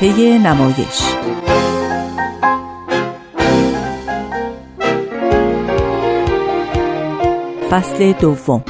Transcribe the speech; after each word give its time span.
صفحه 0.00 0.38
نمایش. 0.38 1.02
فصل 7.70 8.12
دوم. 8.12 8.64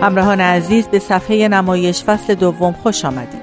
همراهان 0.00 0.40
عزیز 0.40 0.88
به 0.88 0.98
صفحه 0.98 1.48
نمایش 1.48 2.04
فصل 2.04 2.34
دوم 2.34 2.72
خوش 2.82 3.04
آمدید. 3.04 3.42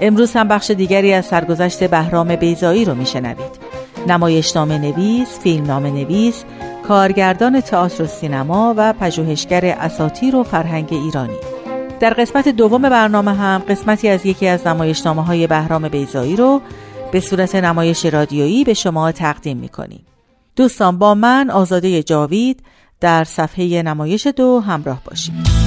امروز 0.00 0.32
هم 0.36 0.48
بخش 0.48 0.70
دیگری 0.70 1.12
از 1.12 1.24
سرگذشت 1.24 1.84
بهرام 1.84 2.36
بیزایی 2.36 2.84
رو 2.84 2.94
میشنوید. 2.94 3.64
نمایشنامه 4.08 4.78
نویس، 4.78 5.38
فیلمنامه 5.38 5.90
نویس، 5.90 6.44
کارگردان 6.88 7.60
تئاتر 7.60 8.02
و 8.02 8.06
سینما 8.06 8.74
و 8.76 8.92
پژوهشگر 8.92 9.64
اساطیر 9.64 10.36
و 10.36 10.42
فرهنگ 10.42 10.88
ایرانی. 10.90 11.36
در 12.00 12.10
قسمت 12.10 12.48
دوم 12.48 12.82
برنامه 12.82 13.34
هم 13.34 13.62
قسمتی 13.68 14.08
از 14.08 14.26
یکی 14.26 14.46
از 14.46 14.66
نمایشنامه 14.66 15.24
های 15.24 15.46
بهرام 15.46 15.88
بیزایی 15.88 16.36
رو 16.36 16.60
به 17.12 17.20
صورت 17.20 17.54
نمایش 17.54 18.06
رادیویی 18.06 18.64
به 18.64 18.74
شما 18.74 19.12
تقدیم 19.12 19.56
می‌کنیم. 19.56 20.06
دوستان 20.56 20.98
با 20.98 21.14
من 21.14 21.50
آزاده 21.50 22.02
جاوید 22.02 22.62
در 23.00 23.24
صفحه 23.24 23.82
نمایش 23.82 24.26
دو 24.26 24.60
همراه 24.60 25.00
باشید. 25.04 25.63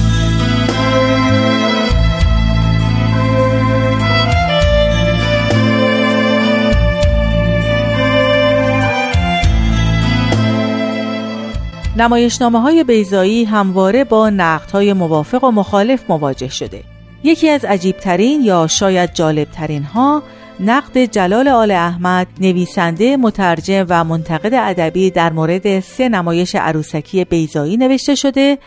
نمایشنامه 11.98 12.60
های 12.60 12.84
بیزایی 12.84 13.44
همواره 13.44 14.04
با 14.04 14.30
نقد 14.30 14.70
های 14.70 14.92
موافق 14.92 15.44
و 15.44 15.50
مخالف 15.50 16.10
مواجه 16.10 16.48
شده. 16.48 16.82
یکی 17.24 17.48
از 17.48 17.64
عجیبترین 17.64 18.40
یا 18.40 18.66
شاید 18.66 19.14
جالبترین 19.14 19.82
ها 19.82 20.22
نقد 20.60 21.04
جلال 21.04 21.48
آل 21.48 21.70
احمد 21.70 22.26
نویسنده 22.40 23.16
مترجم 23.16 23.86
و 23.88 24.04
منتقد 24.04 24.54
ادبی 24.54 25.10
در 25.10 25.32
مورد 25.32 25.80
سه 25.80 26.08
نمایش 26.08 26.54
عروسکی 26.54 27.24
بیزایی 27.24 27.76
نوشته 27.76 28.14
شده 28.14 28.58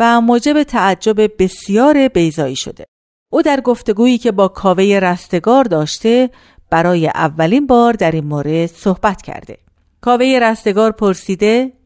و 0.00 0.20
موجب 0.20 0.62
تعجب 0.62 1.42
بسیار 1.42 2.08
بیزایی 2.08 2.56
شده. 2.56 2.84
او 3.32 3.42
در 3.42 3.60
گفتگویی 3.60 4.18
که 4.18 4.32
با 4.32 4.48
کاوه 4.48 4.84
رستگار 5.02 5.64
داشته 5.64 6.30
برای 6.70 7.08
اولین 7.08 7.66
بار 7.66 7.92
در 7.92 8.10
این 8.10 8.24
مورد 8.24 8.66
صحبت 8.66 9.22
کرده. 9.22 9.58
کاوه 10.00 10.38
رستگار 10.42 10.92
پرسیده 10.92 11.77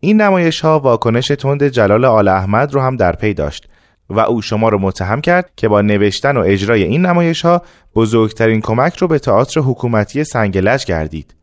این 0.00 0.20
نمایش 0.20 0.60
ها 0.60 0.78
واکنش 0.78 1.28
تند 1.28 1.64
جلال 1.64 2.04
آل 2.04 2.28
احمد 2.28 2.74
رو 2.74 2.80
هم 2.80 2.96
در 2.96 3.12
پی 3.12 3.34
داشت 3.34 3.68
و 4.10 4.20
او 4.20 4.42
شما 4.42 4.68
رو 4.68 4.78
متهم 4.78 5.20
کرد 5.20 5.50
که 5.56 5.68
با 5.68 5.80
نوشتن 5.80 6.36
و 6.36 6.42
اجرای 6.46 6.82
این 6.82 7.06
نمایش 7.06 7.44
ها 7.44 7.62
بزرگترین 7.94 8.60
کمک 8.60 8.96
رو 8.96 9.08
به 9.08 9.18
تئاتر 9.18 9.60
حکومتی 9.60 10.24
سنگلج 10.24 10.84
کردید. 10.84 11.34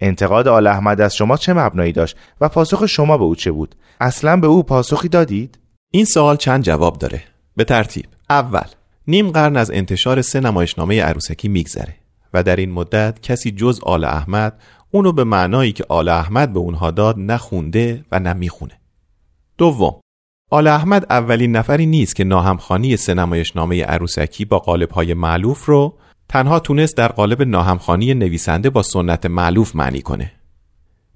انتقاد 0.00 0.48
آل 0.48 0.66
احمد 0.66 1.00
از 1.00 1.16
شما 1.16 1.36
چه 1.36 1.52
مبنایی 1.52 1.92
داشت 1.92 2.16
و 2.40 2.48
پاسخ 2.48 2.86
شما 2.86 3.18
به 3.18 3.24
او 3.24 3.34
چه 3.34 3.50
بود؟ 3.50 3.74
اصلا 4.00 4.36
به 4.36 4.46
او 4.46 4.62
پاسخی 4.62 5.08
دادید؟ 5.08 5.58
این 5.90 6.04
سوال 6.04 6.36
چند 6.36 6.62
جواب 6.62 6.98
داره. 6.98 7.22
به 7.56 7.64
ترتیب. 7.64 8.06
اول، 8.30 8.66
نیم 9.06 9.30
قرن 9.30 9.56
از 9.56 9.70
انتشار 9.70 10.22
سه 10.22 10.40
نمایشنامه 10.40 11.02
عروسکی 11.02 11.48
میگذره 11.48 11.94
و 12.34 12.42
در 12.42 12.56
این 12.56 12.70
مدت 12.70 13.22
کسی 13.22 13.50
جز 13.50 13.80
آل 13.82 14.04
احمد 14.04 14.52
اونو 14.90 15.12
به 15.12 15.24
معنایی 15.24 15.72
که 15.72 15.84
آل 15.88 16.08
احمد 16.08 16.52
به 16.52 16.58
اونها 16.58 16.90
داد 16.90 17.18
نخونده 17.18 18.04
و 18.12 18.20
نمی‌خونه. 18.20 18.80
دوم 19.58 20.00
آل 20.50 20.66
احمد 20.66 21.06
اولین 21.10 21.56
نفری 21.56 21.86
نیست 21.86 22.16
که 22.16 22.24
ناهمخانی 22.24 22.96
نامه 23.54 23.84
عروسکی 23.84 24.44
با 24.44 24.78
های 24.92 25.14
معلوف 25.14 25.66
رو 25.66 25.98
تنها 26.28 26.58
تونست 26.60 26.96
در 26.96 27.08
قالب 27.08 27.42
ناهمخانی 27.42 28.14
نویسنده 28.14 28.70
با 28.70 28.82
سنت 28.82 29.26
معلوف 29.26 29.76
معنی 29.76 30.02
کنه. 30.02 30.32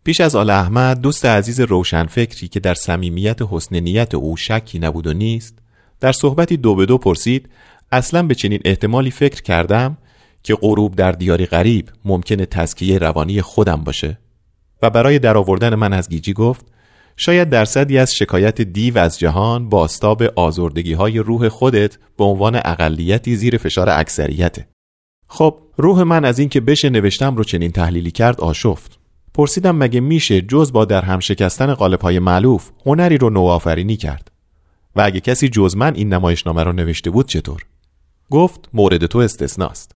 پیش 0.05 0.21
از 0.21 0.37
آل 0.37 0.51
احمد 0.51 1.01
دوست 1.01 1.25
عزیز 1.25 1.61
روشنفکری 1.61 2.49
که 2.49 2.61
در 2.61 2.75
صمیمیت 2.75 3.39
حسن 3.51 3.77
نیت 3.81 4.15
او 4.15 4.37
شکی 4.37 4.79
نبود 4.79 5.07
و 5.07 5.13
نیست 5.13 5.59
در 6.01 6.13
صحبتی 6.13 6.57
دو 6.57 6.75
به 6.75 6.87
دو 6.87 6.99
پرسید 6.99 7.49
اصلا 7.93 8.23
به 8.23 8.35
چنین 8.35 8.61
احتمالی 8.65 9.11
فکر 9.11 9.43
کردم 9.43 9.97
که 10.45 10.55
غروب 10.55 10.97
در 10.97 11.13
دیاری 11.13 11.47
غریب 11.47 11.89
ممکنه 12.05 12.47
تزکیه 12.47 12.99
روانی 12.99 13.43
خودم 13.43 13.85
باشه. 13.85 14.19
و 14.83 14.91
برای 14.91 15.19
درآوردن 15.19 15.75
من 15.75 15.93
از 15.93 16.09
گیجی 16.09 16.33
گفت 16.33 16.67
شاید 17.17 17.51
درصدی 17.51 17.99
از 17.99 18.15
شکایت 18.15 18.61
دیو 18.61 18.99
از 18.99 19.19
جهان 19.19 19.69
باستاب 19.69 20.23
آزردگی 20.23 20.93
های 20.93 21.19
روح 21.19 21.49
خودت 21.49 21.99
به 22.17 22.25
عنوان 22.25 22.57
اقلیتی 22.57 23.37
زیر 23.37 23.57
فشار 23.57 23.91
اکثریته. 23.91 24.69
خب 25.29 25.59
روح 25.77 26.03
من 26.03 26.25
از 26.25 26.39
اینکه 26.39 26.61
بشه 26.61 26.91
نوشتم 26.91 27.37
رو 27.37 27.45
چنین 27.45 27.71
تحلیلی 27.73 28.11
کرد 28.11 28.41
آشفت. 28.41 28.99
پرسیدم 29.35 29.77
مگه 29.77 30.01
میشه 30.01 30.41
جز 30.41 30.73
با 30.73 30.85
در 30.85 31.03
هم 31.03 31.21
شکستن 31.21 31.75
قالب 31.75 32.01
های 32.01 32.19
معلوف 32.19 32.71
هنری 32.87 33.19
رو 33.19 33.31
نوآفرینی 33.31 33.97
کرد؟ 33.97 34.31
و 34.97 35.01
اگه 35.01 35.21
کسی 35.21 35.49
جز 35.49 35.77
من 35.77 35.95
این 35.95 36.15
نمایشنامه 36.15 36.63
رو 36.63 36.73
نوشته 36.73 37.11
بود 37.11 37.29
چطور؟ 37.29 37.63
گفت 38.31 38.69
مورد 38.73 39.07
تو 39.07 39.19
استثناست. 39.19 39.94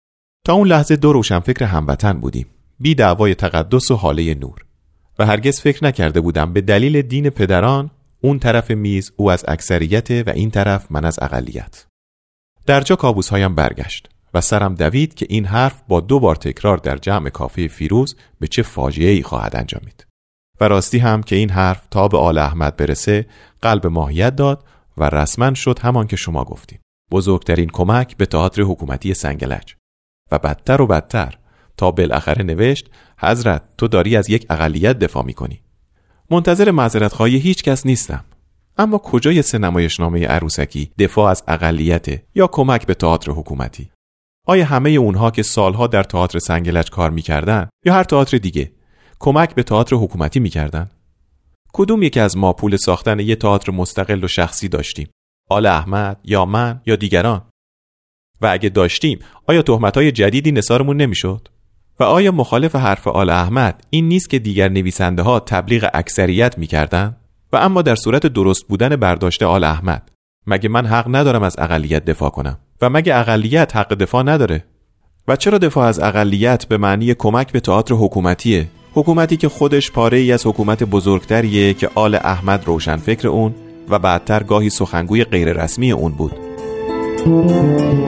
تا 0.47 0.53
اون 0.53 0.69
لحظه 0.69 0.97
دو 0.97 1.13
روشنفکر 1.13 1.65
هموطن 1.65 2.13
بودیم. 2.13 2.47
بی 2.81 2.95
دعوای 2.95 3.35
تقدس 3.35 3.91
و 3.91 3.97
حاله 3.97 4.35
نور. 4.35 4.65
و 5.19 5.27
هرگز 5.27 5.61
فکر 5.61 5.85
نکرده 5.85 6.21
بودم 6.21 6.53
به 6.53 6.61
دلیل 6.61 7.03
دین 7.03 7.31
پدران 7.31 7.91
اون 8.21 8.39
طرف 8.39 8.71
میز 8.71 9.13
او 9.17 9.31
از 9.31 9.45
اکثریت 9.49 10.11
و 10.11 10.31
این 10.31 10.51
طرف 10.51 10.87
من 10.91 11.05
از 11.05 11.19
اقلیت. 11.23 11.87
در 12.67 12.81
جا 12.81 12.97
کابوس 12.97 13.29
هایم 13.29 13.55
برگشت 13.55 14.09
و 14.35 14.41
سرم 14.41 14.75
دوید 14.75 15.15
که 15.15 15.27
این 15.29 15.45
حرف 15.45 15.83
با 15.89 16.01
دو 16.01 16.21
بار 16.21 16.37
تکرار 16.37 16.77
در 16.77 16.97
جمع 16.97 17.31
کافی 17.31 17.69
فیروز 17.69 18.17
به 18.41 18.47
چه 18.47 18.63
فاجعه 18.63 19.11
ای 19.11 19.23
خواهد 19.23 19.57
انجامید. 19.57 20.07
و 20.61 20.69
راستی 20.69 20.99
هم 20.99 21.23
که 21.23 21.37
این 21.37 21.51
حرف 21.51 21.87
تا 21.91 22.09
به 22.09 22.19
آل 22.19 22.39
احمد 22.39 22.77
برسه 22.77 23.27
قلب 23.63 23.87
ماهیت 23.87 24.37
داد 24.37 24.65
و 24.97 25.05
رسما 25.09 25.55
شد 25.55 25.79
همان 25.79 26.07
که 26.07 26.17
شما 26.17 26.45
گفتیم 26.45 26.81
بزرگترین 27.11 27.69
کمک 27.69 28.17
به 28.17 28.27
تئاتر 28.27 28.63
حکومتی 28.63 29.15
سنگلج. 29.15 29.75
بدتر 30.39 30.83
و 30.83 30.87
بدتر. 30.87 31.39
تا 31.77 31.91
بالاخره 31.91 32.43
نوشت 32.43 32.91
حضرت 33.19 33.63
تو 33.79 33.89
داری 33.89 34.17
از 34.17 34.31
یک 34.31 34.47
اقلیت 34.51 34.99
دفاع 34.99 35.25
می‌کنی. 35.25 35.61
منتظر 36.31 36.71
معذرت 36.71 37.13
خواهی 37.13 37.37
هیچ 37.37 37.63
کس 37.63 37.87
نیستم. 37.87 38.25
اما 38.79 38.99
کجای 38.99 39.43
سه 39.43 39.59
نمایشنامه 39.59 40.27
عروسکی 40.27 40.91
دفاع 40.99 41.31
از 41.31 41.43
اقلیت 41.49 42.07
یا 42.35 42.47
کمک 42.47 42.87
به 42.87 42.95
تئاتر 42.95 43.33
حکومتی؟ 43.33 43.91
آیا 44.47 44.65
همه 44.65 44.91
اونها 44.91 45.31
که 45.31 45.43
سالها 45.43 45.87
در 45.87 46.03
تئاتر 46.03 46.39
سنگلج 46.39 46.91
کار 46.91 47.11
می‌کردن 47.11 47.69
یا 47.85 47.95
هر 47.95 48.05
تئاتر 48.05 48.39
دیگه 48.39 48.73
کمک 49.19 49.55
به 49.55 49.63
تئاتر 49.63 49.97
حکومتی 49.97 50.41
می‌کردن؟ 50.41 50.91
کدوم 51.73 52.03
یکی 52.03 52.21
از 52.21 52.37
ما 52.37 52.53
پول 52.53 52.77
ساختن 52.77 53.21
یه 53.21 53.37
تئاتر 53.37 53.73
مستقل 53.73 54.25
و 54.25 54.29
شخصی 54.29 54.69
داشتیم؟ 54.69 55.09
آل 55.51 55.67
احمد 55.67 56.21
یا 56.25 56.45
من 56.45 56.81
یا 56.87 56.97
دیگران؟ 56.97 57.43
و 58.45 58.53
اگه 58.53 58.69
داشتیم 58.69 59.19
آیا 59.47 59.63
های 59.95 60.13
جدیدی 60.13 60.53
نثارمون 60.53 60.97
نمی‌شد؟ 60.97 61.49
و 62.01 62.05
آیا 62.05 62.33
مخالف 62.33 62.77
حرف 62.77 63.07
آل 63.09 63.31
احمد 63.31 63.85
این 63.91 64.09
نیست 64.09 64.31
که 64.31 64.39
دیگر 64.39 64.69
نویسنده 64.69 65.23
ها 65.23 65.41
تبلیغ 65.41 65.91
اکثریت 65.95 66.59
می‌کردن؟ 66.59 67.17
و 67.53 67.57
اما 67.57 67.83
در 67.83 67.95
صورت 67.95 68.27
درست 68.27 68.69
بودن 68.69 68.97
برداشته 68.97 69.47
آل 69.47 69.65
احمد 69.65 70.11
مگه 70.47 70.69
من 70.69 70.87
حق 70.87 71.07
ندارم 71.09 71.43
از 71.43 71.57
اقلیت 71.59 72.05
دفاع 72.05 72.31
کنم 72.31 72.59
و 72.83 72.91
مگه 72.91 73.17
اقلیت 73.17 73.77
حق 73.77 73.95
دفاع 73.95 74.23
نداره 74.23 74.65
و 75.29 75.37
چرا 75.37 75.59
دفاع 75.59 75.87
از 75.87 76.01
اقلیت 76.01 76.65
به 76.65 76.79
معنی 76.79 77.15
کمک 77.15 77.53
به 77.53 77.61
تئاتر 77.61 77.95
حکومتیه 77.95 78.69
حکومتی 78.95 79.37
که 79.37 79.49
خودش 79.49 79.91
پاره 79.91 80.19
ای 80.19 80.33
از 80.33 80.47
حکومت 80.47 80.85
بزرگتریه 80.85 81.75
که 81.75 81.91
آل 81.95 82.15
احمد 82.15 82.65
روشن 82.67 82.97
فکر 82.97 83.29
اون 83.29 83.55
و 83.89 83.99
بعدتر 83.99 84.43
گاهی 84.43 84.71
سخنگوی 84.71 85.25
غیررسمی 85.25 85.93
اون 85.93 86.13
بود 86.13 86.44
سوم 87.25 88.05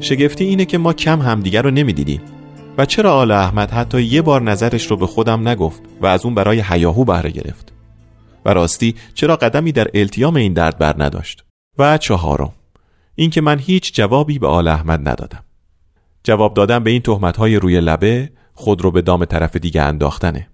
شگفتی 0.00 0.44
اینه 0.44 0.64
که 0.64 0.78
ما 0.78 0.92
کم 0.92 1.22
همدیگر 1.22 1.62
رو 1.62 1.70
نمی‌دیدیم. 1.70 2.20
و 2.78 2.84
چرا 2.84 3.14
آل 3.14 3.30
احمد 3.30 3.70
حتی 3.70 4.02
یه 4.02 4.22
بار 4.22 4.42
نظرش 4.42 4.86
رو 4.86 4.96
به 4.96 5.06
خودم 5.06 5.48
نگفت 5.48 5.82
و 6.00 6.06
از 6.06 6.24
اون 6.24 6.34
برای 6.34 6.60
حیاهو 6.60 7.04
بهره 7.04 7.30
گرفت؟ 7.30 7.72
و 8.44 8.54
راستی 8.54 8.94
چرا 9.14 9.36
قدمی 9.36 9.72
در 9.72 9.88
التیام 9.94 10.36
این 10.36 10.52
درد 10.52 10.78
بر 10.78 10.94
نداشت؟ 10.98 11.44
و 11.78 11.98
چهارم 11.98 12.52
اینکه 13.14 13.40
من 13.40 13.58
هیچ 13.58 13.94
جوابی 13.94 14.38
به 14.38 14.46
آل 14.46 14.68
احمد 14.68 15.08
ندادم. 15.08 15.44
جواب 16.24 16.54
دادن 16.54 16.84
به 16.84 16.90
این 16.90 17.02
های 17.38 17.56
روی 17.56 17.80
لبه 17.80 18.30
خود 18.58 18.82
رو 18.82 18.90
به 18.90 19.02
دام 19.02 19.24
طرف 19.24 19.56
دیگه 19.56 19.82
انداختنه. 19.82 20.48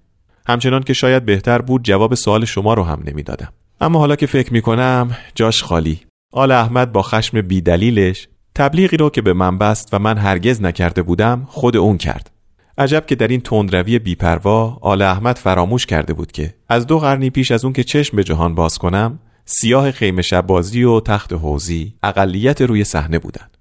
همچنان 0.46 0.82
که 0.82 0.92
شاید 0.92 1.24
بهتر 1.24 1.62
بود 1.62 1.84
جواب 1.84 2.14
سوال 2.14 2.44
شما 2.44 2.74
رو 2.74 2.82
هم 2.82 3.02
نمی‌دادم. 3.06 3.52
اما 3.80 3.98
حالا 3.98 4.16
که 4.16 4.26
فکر 4.26 4.52
می‌کنم 4.52 5.16
جاش 5.34 5.62
خالی. 5.62 6.00
آل 6.32 6.50
احمد 6.50 6.92
با 6.92 7.02
خشم 7.02 7.40
بیدلیلش 7.40 8.28
تبلیغی 8.54 8.96
رو 8.96 9.10
که 9.10 9.22
به 9.22 9.32
من 9.32 9.58
بست 9.58 9.88
و 9.92 9.98
من 9.98 10.18
هرگز 10.18 10.62
نکرده 10.62 11.02
بودم 11.02 11.46
خود 11.48 11.76
اون 11.76 11.98
کرد. 11.98 12.30
عجب 12.78 13.06
که 13.06 13.14
در 13.14 13.28
این 13.28 13.40
تندروی 13.40 13.98
بیپروا 13.98 14.78
آل 14.80 15.02
احمد 15.02 15.38
فراموش 15.38 15.86
کرده 15.86 16.12
بود 16.14 16.32
که 16.32 16.54
از 16.68 16.86
دو 16.86 16.98
قرنی 16.98 17.30
پیش 17.30 17.50
از 17.50 17.64
اون 17.64 17.72
که 17.72 17.84
چشم 17.84 18.16
به 18.16 18.24
جهان 18.24 18.54
باز 18.54 18.78
کنم 18.78 19.18
سیاه 19.44 19.90
خیمه 19.90 20.22
شبازی 20.22 20.84
و 20.84 21.00
تخت 21.00 21.32
حوزی 21.32 21.94
اقلیت 22.02 22.62
روی 22.62 22.84
صحنه 22.84 23.18
بودند 23.18 23.56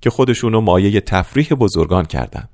که 0.00 0.10
خودشونو 0.10 0.60
مایه 0.60 1.00
تفریح 1.00 1.48
بزرگان 1.48 2.04
کردند 2.04 2.48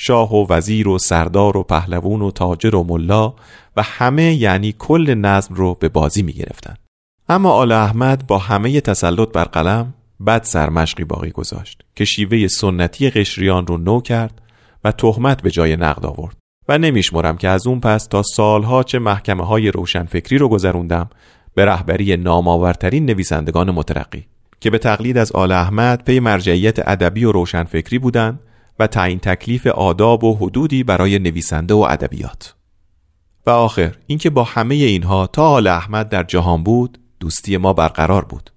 شاه 0.00 0.34
و 0.34 0.46
وزیر 0.52 0.88
و 0.88 0.98
سردار 0.98 1.56
و 1.56 1.62
پهلوون 1.62 2.22
و 2.22 2.30
تاجر 2.30 2.74
و 2.74 2.84
ملا 2.84 3.34
و 3.76 3.82
همه 3.82 4.34
یعنی 4.34 4.74
کل 4.78 5.14
نظم 5.14 5.54
رو 5.54 5.74
به 5.74 5.88
بازی 5.88 6.22
می 6.22 6.32
گرفتن. 6.32 6.76
اما 7.28 7.52
آل 7.52 7.72
احمد 7.72 8.26
با 8.26 8.38
همه 8.38 8.80
تسلط 8.80 9.32
بر 9.32 9.44
قلم 9.44 9.94
بد 10.26 10.42
سرمشقی 10.42 11.04
باقی 11.04 11.30
گذاشت 11.30 11.82
که 11.94 12.04
شیوه 12.04 12.46
سنتی 12.46 13.10
قشریان 13.10 13.66
رو 13.66 13.78
نو 13.78 14.00
کرد 14.00 14.42
و 14.84 14.92
تهمت 14.92 15.42
به 15.42 15.50
جای 15.50 15.76
نقد 15.76 16.06
آورد 16.06 16.36
و 16.68 16.78
نمیشمرم 16.78 17.36
که 17.36 17.48
از 17.48 17.66
اون 17.66 17.80
پس 17.80 18.06
تا 18.06 18.22
سالها 18.22 18.82
چه 18.82 18.98
محکمه 18.98 19.46
های 19.46 19.70
روشنفکری 19.70 20.38
رو 20.38 20.48
گذروندم 20.48 21.10
به 21.54 21.64
رهبری 21.64 22.16
نامآورترین 22.16 23.06
نویسندگان 23.06 23.70
مترقی 23.70 24.26
که 24.60 24.70
به 24.70 24.78
تقلید 24.78 25.18
از 25.18 25.32
آل 25.32 25.52
احمد 25.52 26.04
پی 26.04 26.20
مرجعیت 26.20 26.88
ادبی 26.88 27.24
و 27.24 27.32
روشنفکری 27.32 27.98
بودند 27.98 28.40
و 28.78 28.86
تعیین 28.86 29.18
تکلیف 29.18 29.66
آداب 29.66 30.24
و 30.24 30.36
حدودی 30.36 30.82
برای 30.82 31.18
نویسنده 31.18 31.74
و 31.74 31.86
ادبیات. 31.90 32.54
و 33.46 33.50
آخر 33.50 33.94
اینکه 34.06 34.30
با 34.30 34.44
همه 34.44 34.74
اینها 34.74 35.26
تا 35.26 35.48
آل 35.48 35.66
احمد 35.66 36.08
در 36.08 36.22
جهان 36.22 36.62
بود 36.62 36.98
دوستی 37.20 37.56
ما 37.56 37.72
برقرار 37.72 38.24
بود. 38.24 38.50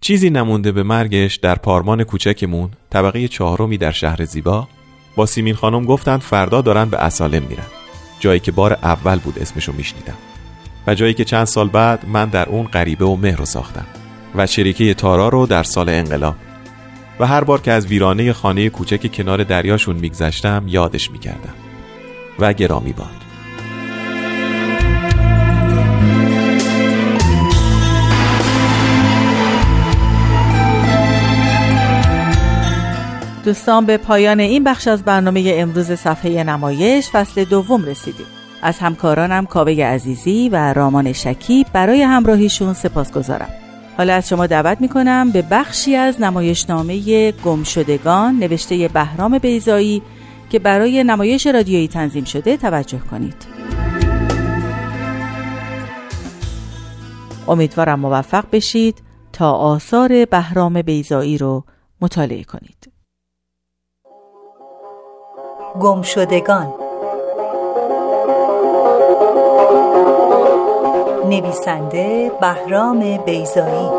چیزی 0.00 0.30
نمونده 0.30 0.72
به 0.72 0.82
مرگش 0.82 1.36
در 1.36 1.54
پارمان 1.54 2.04
کوچکمون 2.04 2.70
طبقه 2.90 3.28
چهارمی 3.28 3.78
در 3.78 3.90
شهر 3.90 4.24
زیبا 4.24 4.68
با 5.16 5.26
سیمین 5.26 5.54
خانم 5.54 5.84
گفتند 5.84 6.20
فردا 6.20 6.60
دارن 6.60 6.84
به 6.84 6.96
اسالم 6.96 7.42
میرن. 7.42 7.66
جایی 8.20 8.40
که 8.40 8.52
بار 8.52 8.72
اول 8.72 9.18
بود 9.18 9.38
اسمشو 9.38 9.72
میشنیدم. 9.72 10.14
و 10.86 10.94
جایی 10.94 11.14
که 11.14 11.24
چند 11.24 11.44
سال 11.44 11.68
بعد 11.68 12.08
من 12.08 12.28
در 12.28 12.48
اون 12.48 12.66
غریبه 12.66 13.04
و 13.04 13.16
مهر 13.16 13.36
رو 13.36 13.44
ساختم. 13.44 13.86
و 14.34 14.46
شریکه 14.46 14.94
تارا 14.94 15.28
رو 15.28 15.46
در 15.46 15.62
سال 15.62 15.88
انقلاب. 15.88 16.34
و 17.20 17.26
هر 17.26 17.44
بار 17.44 17.60
که 17.60 17.72
از 17.72 17.86
ویرانه 17.86 18.32
خانه 18.32 18.68
کوچک 18.68 19.12
کنار 19.12 19.44
دریاشون 19.44 19.96
میگذشتم 19.96 20.64
یادش 20.66 21.10
می‌کردم 21.10 21.54
و 22.38 22.52
گرامی 22.52 22.92
باد. 22.92 23.06
دوستان 33.44 33.86
به 33.86 33.96
پایان 33.96 34.40
این 34.40 34.64
بخش 34.64 34.88
از 34.88 35.02
برنامه 35.02 35.52
امروز 35.54 35.92
صفحه 35.92 36.44
نمایش 36.44 37.10
فصل 37.10 37.44
دوم 37.44 37.84
رسیدیم. 37.84 38.26
از 38.62 38.78
همکارانم 38.78 39.46
کاوه 39.46 39.72
عزیزی 39.72 40.48
و 40.48 40.72
رامان 40.72 41.12
شکیب 41.12 41.66
برای 41.72 42.02
همراهیشون 42.02 42.74
سپاس 42.74 43.12
گذارم 43.12 43.48
حالا 43.96 44.14
از 44.14 44.28
شما 44.28 44.46
دعوت 44.46 44.80
می‌کنم 44.80 45.30
به 45.30 45.42
بخشی 45.42 45.96
از 45.96 46.20
نمایشنامه 46.20 47.32
گمشدگان 47.32 48.34
نوشته 48.38 48.88
بهرام 48.88 49.38
بیزایی 49.38 50.02
که 50.50 50.58
برای 50.58 51.04
نمایش 51.04 51.46
رادیویی 51.46 51.88
تنظیم 51.88 52.24
شده 52.24 52.56
توجه 52.56 52.98
کنید. 52.98 53.46
امیدوارم 57.48 58.00
موفق 58.00 58.44
بشید 58.52 59.02
تا 59.32 59.52
آثار 59.52 60.24
بهرام 60.24 60.82
بیزایی 60.82 61.38
رو 61.38 61.64
مطالعه 62.00 62.44
کنید. 62.44 62.92
گمشدگان 65.80 66.85
نویسنده 71.28 72.32
بهرام 72.40 73.16
بیزایی 73.16 73.90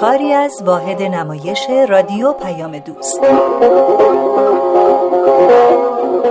کاری 0.00 0.32
از 0.32 0.62
واحد 0.64 1.02
نمایش 1.02 1.66
رادیو 1.88 2.32
پیام 2.32 2.78
دوست. 2.78 3.20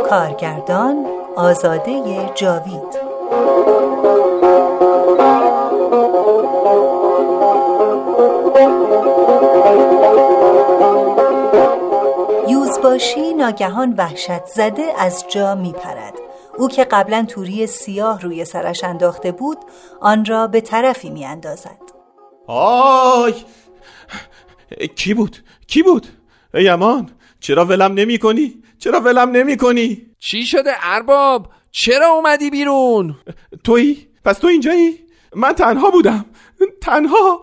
کارگردان 0.10 1.06
آزاده 1.36 2.32
جاوید. 2.36 3.06
یوزباشی 12.48 13.34
ناگهان 13.34 13.94
وحشت 13.98 14.46
زده 14.46 14.84
از 15.00 15.26
جا 15.28 15.56
می 15.56 15.72
پرد 15.72 16.25
او 16.58 16.68
که 16.68 16.84
قبلا 16.84 17.26
توری 17.30 17.68
سیاه 17.68 18.22
روی 18.22 18.46
سرش 18.46 18.84
انداخته 18.84 19.32
بود 19.32 19.58
آن 20.02 20.26
را 20.26 20.48
به 20.48 20.62
طرفی 20.62 21.10
می 21.10 21.26
اندازد 21.26 21.82
آی 22.48 23.34
کی 24.96 25.14
بود؟ 25.14 25.38
کی 25.68 25.84
بود؟ 25.84 26.08
ای 26.54 26.68
امان 26.68 27.10
چرا 27.40 27.66
ولم 27.66 27.94
نمی 27.94 28.18
کنی؟ 28.18 28.64
چرا 28.80 29.00
ولم 29.00 29.30
نمی 29.30 29.58
کنی؟ 29.58 30.02
چی 30.20 30.46
شده 30.46 30.72
ارباب؟ 30.82 31.48
چرا 31.72 32.08
اومدی 32.08 32.50
بیرون؟ 32.50 33.16
تویی؟ 33.64 34.08
پس 34.26 34.38
تو 34.38 34.48
اینجایی؟ 34.48 35.00
من 35.36 35.54
تنها 35.54 35.90
بودم 35.90 36.26
تنها 36.82 37.42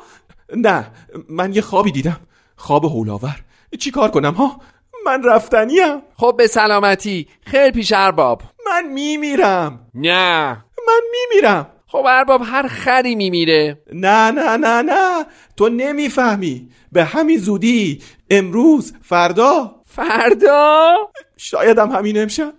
نه 0.56 0.86
من 1.28 1.54
یه 1.54 1.62
خوابی 1.62 1.92
دیدم 1.92 2.20
خواب 2.56 2.84
هولاور 2.84 3.36
چی 3.78 3.90
کار 3.90 4.10
کنم 4.10 4.32
ها؟ 4.34 4.60
من 5.06 5.22
رفتنیم 5.22 6.02
خب 6.16 6.34
به 6.38 6.46
سلامتی 6.46 7.28
خیلی 7.46 7.72
پیش 7.72 7.92
ارباب 7.96 8.42
من 8.72 8.88
میمیرم. 8.88 9.86
نه. 9.94 10.64
من 10.88 11.00
میمیرم. 11.12 11.66
خب 11.86 12.04
ارباب 12.08 12.42
هر 12.44 12.68
خری 12.68 13.14
میمیره. 13.14 13.82
نه 13.92 14.30
نه 14.30 14.56
نه 14.56 14.82
نه. 14.82 15.26
تو 15.56 15.68
نمی‌فهمی. 15.68 16.68
به 16.92 17.04
همین 17.04 17.38
زودی 17.38 18.02
امروز 18.30 18.92
فردا. 19.02 19.74
فردا؟ 19.86 20.96
شایدم 21.36 21.90
همین 21.90 22.22
امشب. 22.22 22.52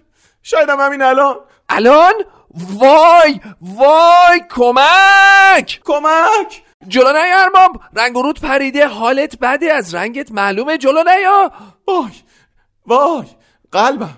شایدم 0.43 0.79
همین 0.79 1.01
الان. 1.01 1.35
الان؟ 1.69 2.13
وای 2.53 3.39
وای 3.61 4.41
کمک! 4.49 5.81
کمک! 5.85 6.63
جلو 6.87 7.11
نیا 7.11 7.41
ارباب. 7.41 7.81
رنگ 7.93 8.15
رود 8.15 8.41
پریده 8.41 8.87
حالت 8.87 9.39
بده 9.39 9.73
از 9.73 9.95
رنگت. 9.95 10.31
معلومه 10.31 10.77
جلو 10.77 11.03
نیا. 11.03 11.51
وای 11.87 12.11
وای 12.85 13.25
قلبم 13.71 14.17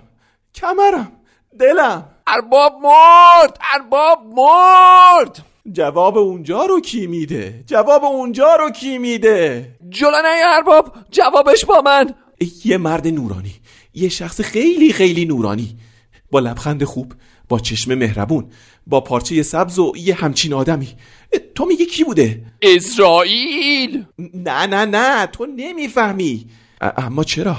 کمرم. 0.54 1.12
دلم. 1.60 2.04
ارباب 2.26 2.72
مرد 2.82 3.58
ارباب 3.74 4.18
مرد. 4.26 5.44
جواب 5.72 6.18
اونجا 6.18 6.64
رو 6.64 6.80
کی 6.80 7.06
میده؟ 7.06 7.64
جواب 7.66 8.04
اونجا 8.04 8.56
رو 8.56 8.70
کی 8.70 8.98
میده؟ 8.98 9.72
جلو 9.88 10.10
نیا 10.10 10.54
ارباب 10.56 10.96
جوابش 11.10 11.64
با 11.64 11.80
من. 11.80 12.14
یه 12.64 12.78
مرد 12.78 13.08
نورانی. 13.08 13.54
یه 13.94 14.08
شخص 14.08 14.40
خیلی 14.40 14.92
خیلی 14.92 15.24
نورانی. 15.24 15.76
با 16.30 16.38
لبخند 16.38 16.84
خوب 16.84 17.12
با 17.48 17.58
چشم 17.58 17.94
مهربون 17.94 18.50
با 18.86 19.00
پارچه 19.00 19.42
سبز 19.42 19.78
و 19.78 19.92
یه 19.96 20.14
همچین 20.14 20.52
آدمی. 20.52 20.88
تو 21.54 21.64
میگی 21.64 21.86
کی 21.86 22.04
بوده؟ 22.04 22.42
اسرائیل. 22.62 24.04
نه 24.34 24.66
نه 24.66 24.84
نه 24.84 25.26
تو 25.26 25.46
نمی‌فهمی. 25.46 26.46
اما 26.80 27.24
چرا؟ 27.24 27.56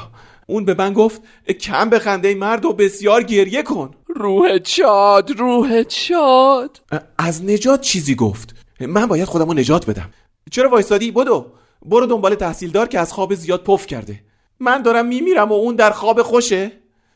اون 0.50 0.66
به 0.66 0.74
من 0.74 0.94
گفت 0.94 1.22
کم 1.60 1.90
به 1.90 2.00
خنده 2.00 2.36
مرد 2.36 2.66
و 2.66 2.74
بسیار 2.74 3.24
گریه 3.24 3.64
کن. 3.64 3.92
روح 4.08 4.58
چاد 4.58 5.32
روح 5.32 5.84
چاد. 5.84 6.82
از 7.18 7.44
نجات 7.46 7.82
چیزی 7.82 8.16
گفت. 8.16 8.56
من 8.80 9.06
باید 9.06 9.26
خودمو 9.26 9.54
نجات 9.54 9.90
بدم. 9.90 10.10
چرا 10.52 10.70
وایستادی 10.70 11.12
بدو. 11.12 11.46
برو 11.86 12.06
دنبال 12.06 12.36
تحصیلدار 12.36 12.88
که 12.88 13.00
از 13.00 13.14
خواب 13.14 13.36
زیاد 13.36 13.64
پف 13.64 13.88
کرده. 13.88 14.20
من 14.60 14.82
دارم 14.82 15.06
میمیرم 15.06 15.50
و 15.50 15.54
اون 15.54 15.76
در 15.76 15.92
خواب 15.92 16.22
خوشه. 16.22 16.72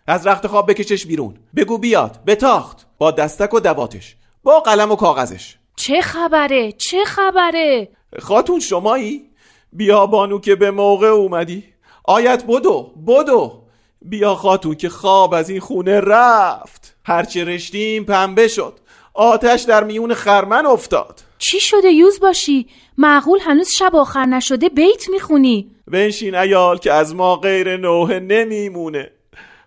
از 0.08 0.28
رخت 0.28 0.48
خواب 0.48 0.70
بکشش 0.70 1.06
بیرون. 1.06 1.34
بگو 1.56 1.78
بیاد. 1.78 2.20
به 2.26 2.36
تاخت 2.36 2.88
با 2.98 3.12
دستک 3.12 3.54
و 3.54 3.60
دواتش. 3.60 4.16
با 4.44 4.60
قلم 4.60 4.92
و 4.92 4.96
کاغذش. 4.96 5.56
چه 5.76 6.02
خبره؟ 6.02 6.72
چه 6.72 7.06
خبره؟ 7.06 7.90
خاتون 8.20 8.60
شمایی؟ 8.60 9.30
بیا 9.74 10.06
بانو 10.06 10.40
که 10.40 10.56
به 10.56 10.72
موقع 10.72 11.08
اومدی. 11.08 11.71
آیت 12.04 12.44
بدو 12.48 12.92
بدو. 13.08 13.62
بیا 14.02 14.36
خاتون 14.36 14.76
که 14.76 14.90
خواب 14.90 15.34
از 15.34 15.50
این 15.50 15.60
خونه 15.60 16.00
رفت. 16.00 16.96
هرچه 17.06 17.44
رشتیم 17.44 18.04
پنبه 18.04 18.48
شد. 18.48 18.74
آتش 19.14 19.62
در 19.62 19.84
میون 19.84 20.14
خرمن 20.14 20.66
افتاد. 20.66 21.20
چی 21.38 21.60
شده 21.60 21.92
یوز 21.92 22.20
باشی؟ 22.20 22.68
معقول 22.98 23.40
هنوز 23.42 23.70
شب 23.70 23.96
آخر 23.96 24.26
نشده 24.26 24.70
بیت 24.70 25.10
می‌خونی؟ 25.10 25.72
بنشین 25.88 26.36
ایال 26.36 26.78
که 26.78 26.94
از 26.94 27.16
ما 27.16 27.36
غیر 27.36 27.78
نوه 27.78 28.20
نمیمونه. 28.20 29.12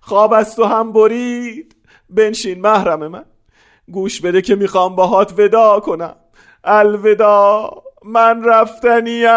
خواب 0.01 0.33
از 0.33 0.57
تو 0.57 0.65
هم 0.65 0.93
برید. 0.93 1.77
بنشین 2.11 2.61
محرم 2.61 3.07
من. 3.07 3.25
گوش 3.93 4.21
بده 4.21 4.43
که 4.43 4.55
می‌خوام 4.55 4.97
باهات 4.97 5.35
ودا 5.39 5.81
کنم. 5.81 6.17
الودا 6.65 7.71
من 8.05 8.45
رفتنیم. 8.45 9.29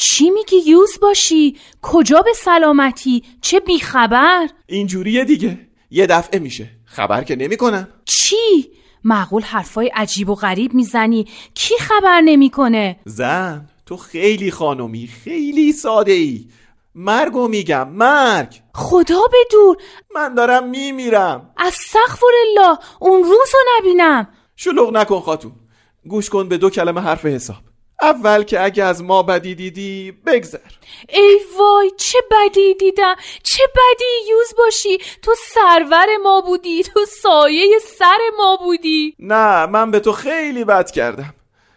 چی 0.00 0.30
میگی 0.30 0.56
یوز 0.66 0.98
باشی؟ 1.02 1.56
کجا 1.82 2.22
به 2.22 2.32
سلامتی؟ 2.32 3.22
چه 3.40 3.60
بیخبر؟ 3.60 4.48
اینجوریه 4.66 5.24
دیگه. 5.24 5.58
یه 5.90 6.06
دفعه 6.06 6.40
میشه. 6.40 6.70
خبر 6.84 7.24
که 7.24 7.36
نمی‌کنن 7.36 7.88
چی؟ 8.04 8.70
معقول 9.04 9.42
حرفای 9.42 9.90
عجیب 9.94 10.30
و 10.30 10.34
غریب 10.34 10.74
می‌زنی؟ 10.74 11.26
کی 11.54 11.74
خبر 11.78 12.20
نمی‌کنه؟ 12.20 13.00
زن 13.04 13.68
تو 13.86 13.96
خیلی 13.96 14.50
خانمی 14.50 15.06
خیلی 15.06 15.72
ساده 15.72 16.12
ای 16.12 16.48
مرگو 16.94 17.48
میگم 17.48 17.88
مرگ. 17.88 18.60
خدا 18.74 19.20
به 19.32 19.38
دور. 19.50 19.76
من 20.14 20.34
دارم 20.34 20.68
میمیرم. 20.68 21.50
از 21.56 21.74
سخفر 21.74 22.26
الله 22.46 22.78
اون 23.00 23.22
روزو 23.22 23.58
نبینم. 23.78 24.28
شلوغ 24.56 24.92
نکن 24.92 25.20
خاتون. 25.20 25.52
گوش 26.08 26.30
کن 26.30 26.48
به 26.48 26.58
دو 26.58 26.70
کلمه 26.70 27.00
حرف 27.00 27.26
حساب. 27.26 27.67
اول 28.02 28.42
که 28.42 28.64
اگه 28.64 28.84
از 28.84 29.02
ما 29.02 29.22
بدی 29.22 29.54
دیدی 29.54 30.12
بگذر. 30.26 30.58
ای 31.08 31.40
وای 31.58 31.90
چه 31.96 32.18
بدی 32.30 32.74
دیدم؟ 32.74 33.16
چه 33.42 33.62
بدی 33.66 34.30
یوز 34.30 34.54
باشی؟ 34.58 34.98
تو 35.22 35.34
سرور 35.54 36.06
ما 36.22 36.40
بودی 36.40 36.82
تو 36.82 37.04
سایه 37.22 37.78
سر 37.98 38.18
ما 38.38 38.56
بودی. 38.56 39.14
نه 39.18 39.66
من 39.66 39.90
به 39.90 40.00
تو 40.00 40.12
خیلی 40.12 40.64
بد 40.64 40.90
کردم. 40.90 41.34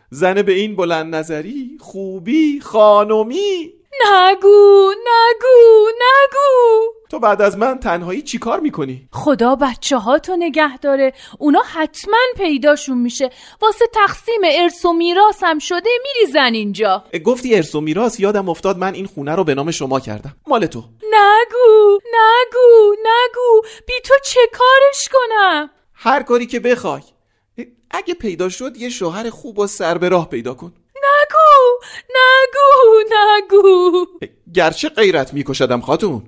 زن 0.09 0.41
به 0.41 0.53
این 0.53 0.75
بلند 0.75 1.15
نظری 1.15 1.77
خوبی 1.79 2.59
خانومی. 2.59 3.73
نگو 3.99 4.91
نگو 4.91 5.87
نگو. 5.87 6.93
تو 7.09 7.19
بعد 7.19 7.41
از 7.41 7.57
من 7.57 7.79
تنهایی 7.79 8.21
چیکار 8.21 8.59
می‌کنی؟ 8.59 9.07
خدا 9.11 9.55
بچه 9.55 9.97
ها 9.97 10.19
تو 10.19 10.35
نگه 10.35 10.77
داره. 10.77 11.13
اونا 11.39 11.61
حتما 11.73 12.17
پیداشون 12.37 12.97
میشه. 12.97 13.29
واسه 13.61 13.85
تقسیم 13.93 14.41
ارث 14.43 14.85
و 14.85 14.93
میراث 14.93 15.43
هم 15.43 15.59
شده 15.59 15.89
میریزن 16.03 16.53
اینجا. 16.53 17.03
گفتی 17.25 17.55
ارث 17.55 17.75
و 17.75 17.81
میراث 17.81 18.19
یادم 18.19 18.49
افتاد 18.49 18.77
من 18.77 18.93
این 18.93 19.05
خونه 19.05 19.35
رو 19.35 19.43
به 19.43 19.55
نام 19.55 19.71
شما 19.71 19.99
کردم. 19.99 20.35
مال 20.47 20.65
تو. 20.65 20.79
نگو 21.11 21.99
نگو 22.13 22.91
نگو. 22.91 23.61
بی 23.87 23.93
تو 24.05 24.13
چه 24.23 24.39
کارش 24.53 25.09
کنم؟ 25.11 25.69
هر 25.93 26.23
کاری 26.23 26.45
که 26.45 26.59
بخوای. 26.59 27.01
اگه 27.91 28.13
پیدا 28.13 28.49
شد 28.49 28.77
یه 28.77 28.89
شوهر 28.89 29.29
خوب 29.29 29.59
و 29.59 29.67
سر 29.67 29.97
به 29.97 30.09
راه 30.09 30.29
پیدا 30.29 30.53
کن. 30.53 30.73
نگو 32.09 32.99
نگو 33.09 33.61
نگو. 33.61 34.05
گرچه 34.53 34.89
غیرت 34.89 35.33
میکشدم 35.33 35.81
خاتون 35.81 36.23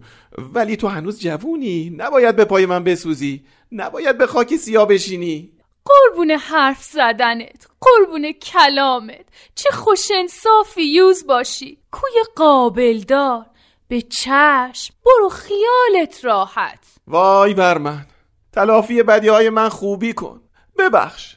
ولی 0.54 0.76
تو 0.76 0.88
هنوز 0.88 1.20
جوونی. 1.20 1.90
نباید 1.98 2.36
به 2.36 2.46
پای 2.46 2.66
من 2.66 2.84
بسوزی. 2.84 3.46
نباید 3.72 4.18
به 4.18 4.28
خاک 4.28 4.56
سیاه 4.56 4.88
بشینی. 4.88 5.52
قربون 5.86 6.32
حرف 6.32 6.84
زدنت 6.84 7.68
قربون 7.82 8.32
کلامت. 8.32 9.26
چه 9.56 9.70
خوش 9.72 10.12
انصافی 10.16 10.84
یوز 10.84 11.28
باشی. 11.28 11.78
کوی 11.92 12.24
قابل 12.36 13.00
دار. 13.00 13.46
به 13.88 14.02
چشم 14.02 14.94
برو 15.06 15.30
خیالت 15.30 16.26
راحت. 16.26 16.80
وای 17.08 17.54
بر 17.54 17.78
من. 17.78 18.06
تلافی 18.54 19.04
بدی 19.04 19.28
های 19.28 19.50
من 19.50 19.70
خوبی 19.70 20.14
کن. 20.14 20.42
ببخش. 20.78 21.36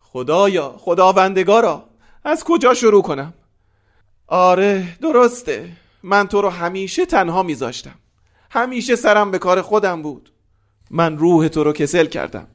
خدایا 0.00 0.74
خداوندگارا. 0.78 1.87
از 2.24 2.44
کجا 2.44 2.74
شروع 2.74 3.02
کنم؟ 3.02 3.34
آره 4.26 4.98
درسته. 5.00 5.68
من 6.02 6.28
تو 6.28 6.40
رو 6.40 6.48
همیشه 6.48 7.06
تنها 7.06 7.42
میذاشتم. 7.42 7.94
همیشه 8.50 8.96
سرم 8.96 9.30
به 9.30 9.38
کار 9.38 9.62
خودم 9.62 10.02
بود. 10.02 10.32
من 10.90 11.18
روح 11.18 11.48
تو 11.48 11.64
رو 11.64 11.72
کسل 11.72 12.06
کردم. 12.06 12.46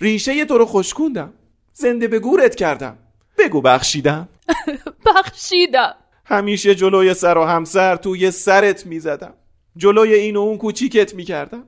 ریشه 0.00 0.44
تو 0.44 0.58
رو 0.58 0.66
خشکوندم. 0.66 1.32
زنده 1.72 2.08
به 2.08 2.18
گورت 2.18 2.54
کردم. 2.54 2.98
بگو 3.38 3.60
بخشیدم؟ 3.60 4.28
بخشیدم. 5.06 5.94
همیشه 6.24 6.74
جلوی 6.74 7.14
سر 7.14 7.38
و 7.38 7.44
همسر 7.44 7.96
توی 7.96 8.30
سرت 8.30 8.86
می‌زدم. 8.86 9.34
جلوی 9.76 10.14
این 10.14 10.36
و 10.36 10.40
اون 10.40 10.58
کوچیکت 10.58 11.14
می‌کردم. 11.14 11.64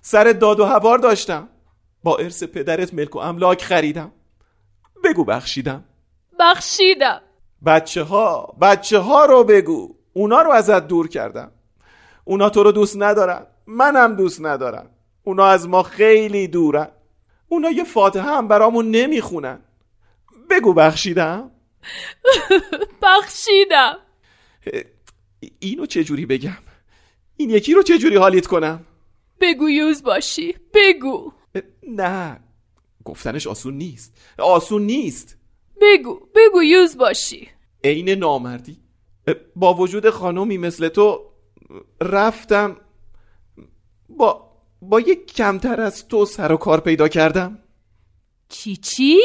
سرت 0.00 0.38
داد 0.38 0.60
و 0.60 0.64
هوار 0.64 0.98
داشتم. 0.98 1.48
با 2.02 2.16
ارث 2.16 2.42
پدرت 2.42 2.94
ملک 2.94 3.16
و 3.16 3.18
املاک 3.18 3.62
خریدم. 3.62 4.12
بگو 5.04 5.24
بخشیدم. 5.24 5.84
بخشیدم. 6.40 7.20
بچه 7.66 8.02
ها 8.02 8.56
بچه 8.60 8.98
ها 8.98 9.24
رو 9.24 9.44
بگو. 9.44 9.94
اونا 10.12 10.42
رو 10.42 10.50
ازت 10.50 10.88
دور 10.88 11.08
کردم. 11.08 11.52
اونا 12.24 12.50
تو 12.50 12.62
رو 12.62 12.72
دوست 12.72 12.96
ندارن. 12.98 13.46
منم 13.66 14.16
دوست 14.16 14.40
ندارم. 14.40 14.90
اونا 15.24 15.46
از 15.46 15.68
ما 15.68 15.82
خیلی 15.82 16.48
دورن. 16.48 16.88
اونا 17.48 17.70
یه 17.70 17.84
فاتحه 17.84 18.22
هم 18.22 18.48
برامون 18.48 18.90
نمی‌خونن. 18.90 19.58
بگو 20.50 20.72
بخشیدم. 20.72 21.50
بخشیدم. 23.02 23.98
اینو 25.58 25.86
چجوری 25.86 26.26
بگم؟ 26.26 26.58
این 27.36 27.50
یکی 27.50 27.74
رو 27.74 27.82
چجوری 27.82 28.16
حالیت 28.16 28.46
کنم؟ 28.46 28.86
بگو 29.40 29.68
یوز 29.70 30.02
باشی. 30.02 30.56
بگو. 30.74 31.32
نه. 31.88 32.40
گفتنش 33.04 33.46
آسون 33.46 33.74
نیست. 33.74 34.14
آسون 34.38 34.82
نیست. 34.82 35.36
بگو 35.82 36.20
بگو 36.34 36.62
یوز 36.62 36.96
باشی. 36.96 37.48
عین 37.84 38.08
نامردی. 38.08 38.76
با 39.56 39.74
وجود 39.74 40.10
خانمی 40.10 40.58
مثل 40.58 40.88
تو 40.88 41.20
رفتم 42.00 42.76
با 44.08 44.52
با 44.82 45.00
یک 45.00 45.34
کمتر 45.34 45.80
از 45.80 46.08
تو 46.08 46.24
سر 46.24 46.52
و 46.52 46.56
کار 46.56 46.80
پیدا 46.80 47.08
کردم. 47.08 47.58
چی 48.48 48.76
چی؟ 48.76 49.20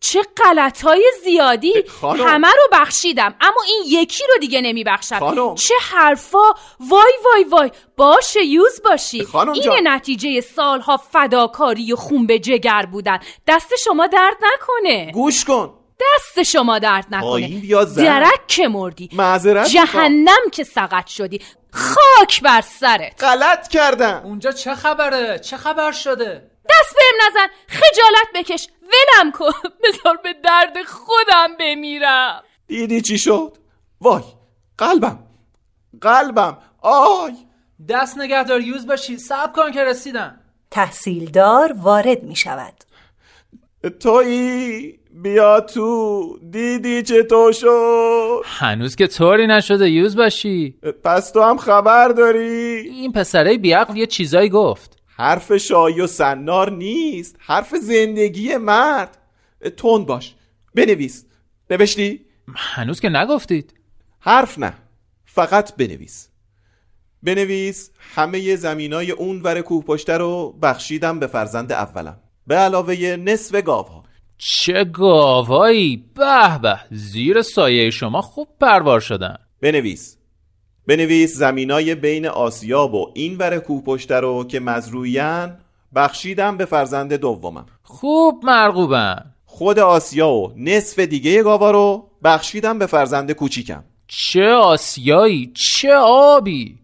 چه 0.00 0.22
غلط 0.36 0.82
های 0.82 1.12
زیادی 1.24 1.72
خانم. 1.88 2.22
همه 2.26 2.48
رو 2.48 2.68
بخشیدم 2.72 3.34
اما 3.40 3.62
این 3.68 3.82
یکی 3.86 4.24
رو 4.28 4.40
دیگه 4.40 4.60
نمی 4.60 4.84
بخشم 4.84 5.18
خانم. 5.18 5.54
چه 5.54 5.74
حرفا. 5.80 6.52
وای 6.80 7.12
وای 7.24 7.44
وای. 7.44 7.70
باشه 7.96 8.44
یوز 8.44 8.82
باشی. 8.84 9.24
خانم 9.24 9.52
این 9.52 9.62
جان. 9.62 9.88
نتیجه 9.88 10.40
سالها 10.40 10.96
فداکاری 10.96 11.92
و 11.92 11.96
خون 11.96 12.26
به 12.26 12.38
جگر 12.38 12.86
بودن. 12.92 13.18
دست 13.46 13.72
شما 13.84 14.06
درد 14.06 14.36
نکنه. 14.54 15.12
گوش 15.12 15.44
کن. 15.44 15.74
دست 16.00 16.42
شما 16.42 16.78
درد 16.78 17.06
نکنه. 17.10 17.62
درک 17.96 18.46
که 18.46 18.68
مردی. 18.68 19.10
معذرت. 19.12 19.66
جهنم 19.68 20.50
که 20.52 20.64
سقط 20.64 21.06
شدی. 21.06 21.40
خاک 21.72 22.42
بر 22.42 22.60
سرت. 22.60 23.24
غلط 23.24 23.68
کردم. 23.68 24.20
اونجا 24.24 24.52
چه 24.52 24.74
خبره؟ 24.74 25.38
چه 25.38 25.56
خبر 25.56 25.92
شده؟ 25.92 26.50
دست 26.70 26.94
بهم 26.94 27.26
نزن. 27.28 27.46
خجالت 27.68 28.28
بکش. 28.34 28.68
ولم 28.82 29.32
کن. 29.32 29.52
بذار 29.84 30.16
به 30.16 30.32
درد 30.44 30.82
خودم 30.86 31.56
بمیرم. 31.60 32.42
دیدی 32.66 33.00
چی 33.00 33.18
شد؟ 33.18 33.56
وای 34.00 34.22
قلبم. 34.78 35.18
قلبم. 36.00 36.58
آی. 36.82 37.32
دست 37.88 38.18
نگهدار 38.18 38.60
یوز 38.60 38.86
باشی. 38.86 39.18
صبر 39.18 39.52
کن 39.52 39.72
که 39.72 39.84
رسیدم. 39.84 40.40
تحصیلدار 40.70 41.72
وارد 41.72 42.22
می 42.22 42.36
شود 42.36 42.74
تویی. 44.00 44.98
بیا 45.22 45.60
تو 45.60 46.38
دیدی 46.50 47.02
چطور 47.02 47.52
شد؟ 47.52 48.40
هنوز 48.44 48.96
که 48.96 49.06
طوری 49.06 49.46
نشده 49.46 49.90
یوز 49.90 50.16
باشی. 50.16 50.78
پس 51.04 51.30
تو 51.30 51.42
هم 51.42 51.56
خبر 51.56 52.08
داری؟ 52.08 52.88
این 52.90 53.12
پسره 53.12 53.58
بیعقل 53.58 53.96
یه 53.96 54.06
چیزایی 54.06 54.48
گفت. 54.48 54.98
حرف 55.06 55.56
شایی 55.56 56.00
و 56.00 56.06
سنار 56.06 56.70
نیست 56.70 57.36
حرف 57.38 57.74
زندگی 57.74 58.56
مرد. 58.56 59.18
تند 59.76 60.06
باش 60.06 60.34
بنویس. 60.74 61.24
نوشتی؟ 61.70 62.20
هنوز 62.54 63.00
که 63.00 63.08
نگفتید. 63.08 63.74
حرف 64.20 64.58
نه 64.58 64.72
فقط 65.24 65.76
بنویس. 65.76 66.28
بنویس 67.22 67.90
همه 68.14 68.56
زمینای 68.56 69.10
اون 69.10 69.42
ور 69.42 69.60
کوه 69.60 69.84
پشته 69.84 70.18
رو 70.18 70.58
بخشیدم 70.62 71.18
به 71.18 71.26
فرزند 71.26 71.72
اولم. 71.72 72.16
به 72.46 72.54
علاوه 72.54 73.16
نصف 73.16 73.62
گاوها. 73.62 73.95
چه 74.38 74.84
گاوایی 74.84 76.04
به 76.14 76.58
به 76.62 76.78
زیر 76.90 77.42
سایه 77.42 77.90
شما 77.90 78.20
خوب 78.20 78.48
پروار 78.60 79.00
شدن. 79.00 79.36
بنویس. 79.62 80.16
بنویس 80.86 81.36
زمینای 81.36 81.94
بین 81.94 82.26
آسیاب 82.26 82.94
و 82.94 83.12
این 83.14 83.36
ور 83.38 83.58
کوه 83.58 83.84
پشته 83.84 84.20
رو 84.20 84.44
که 84.44 84.60
مزرویان 84.60 85.58
بخشیدم 85.94 86.56
به 86.56 86.64
فرزند 86.64 87.12
دومم. 87.12 87.66
خوب 87.82 88.44
مرغوبن. 88.44 89.34
خود 89.44 89.78
آسیا 89.78 90.28
و 90.28 90.52
نصف 90.56 90.98
دیگه 90.98 91.42
گاوا 91.42 91.70
رو 91.70 92.10
بخشیدم 92.24 92.78
به 92.78 92.86
فرزند 92.86 93.32
کوچیکم. 93.32 93.84
چه 94.08 94.46
آسیایی 94.48 95.52
چه 95.54 95.94
آبی. 96.02 96.78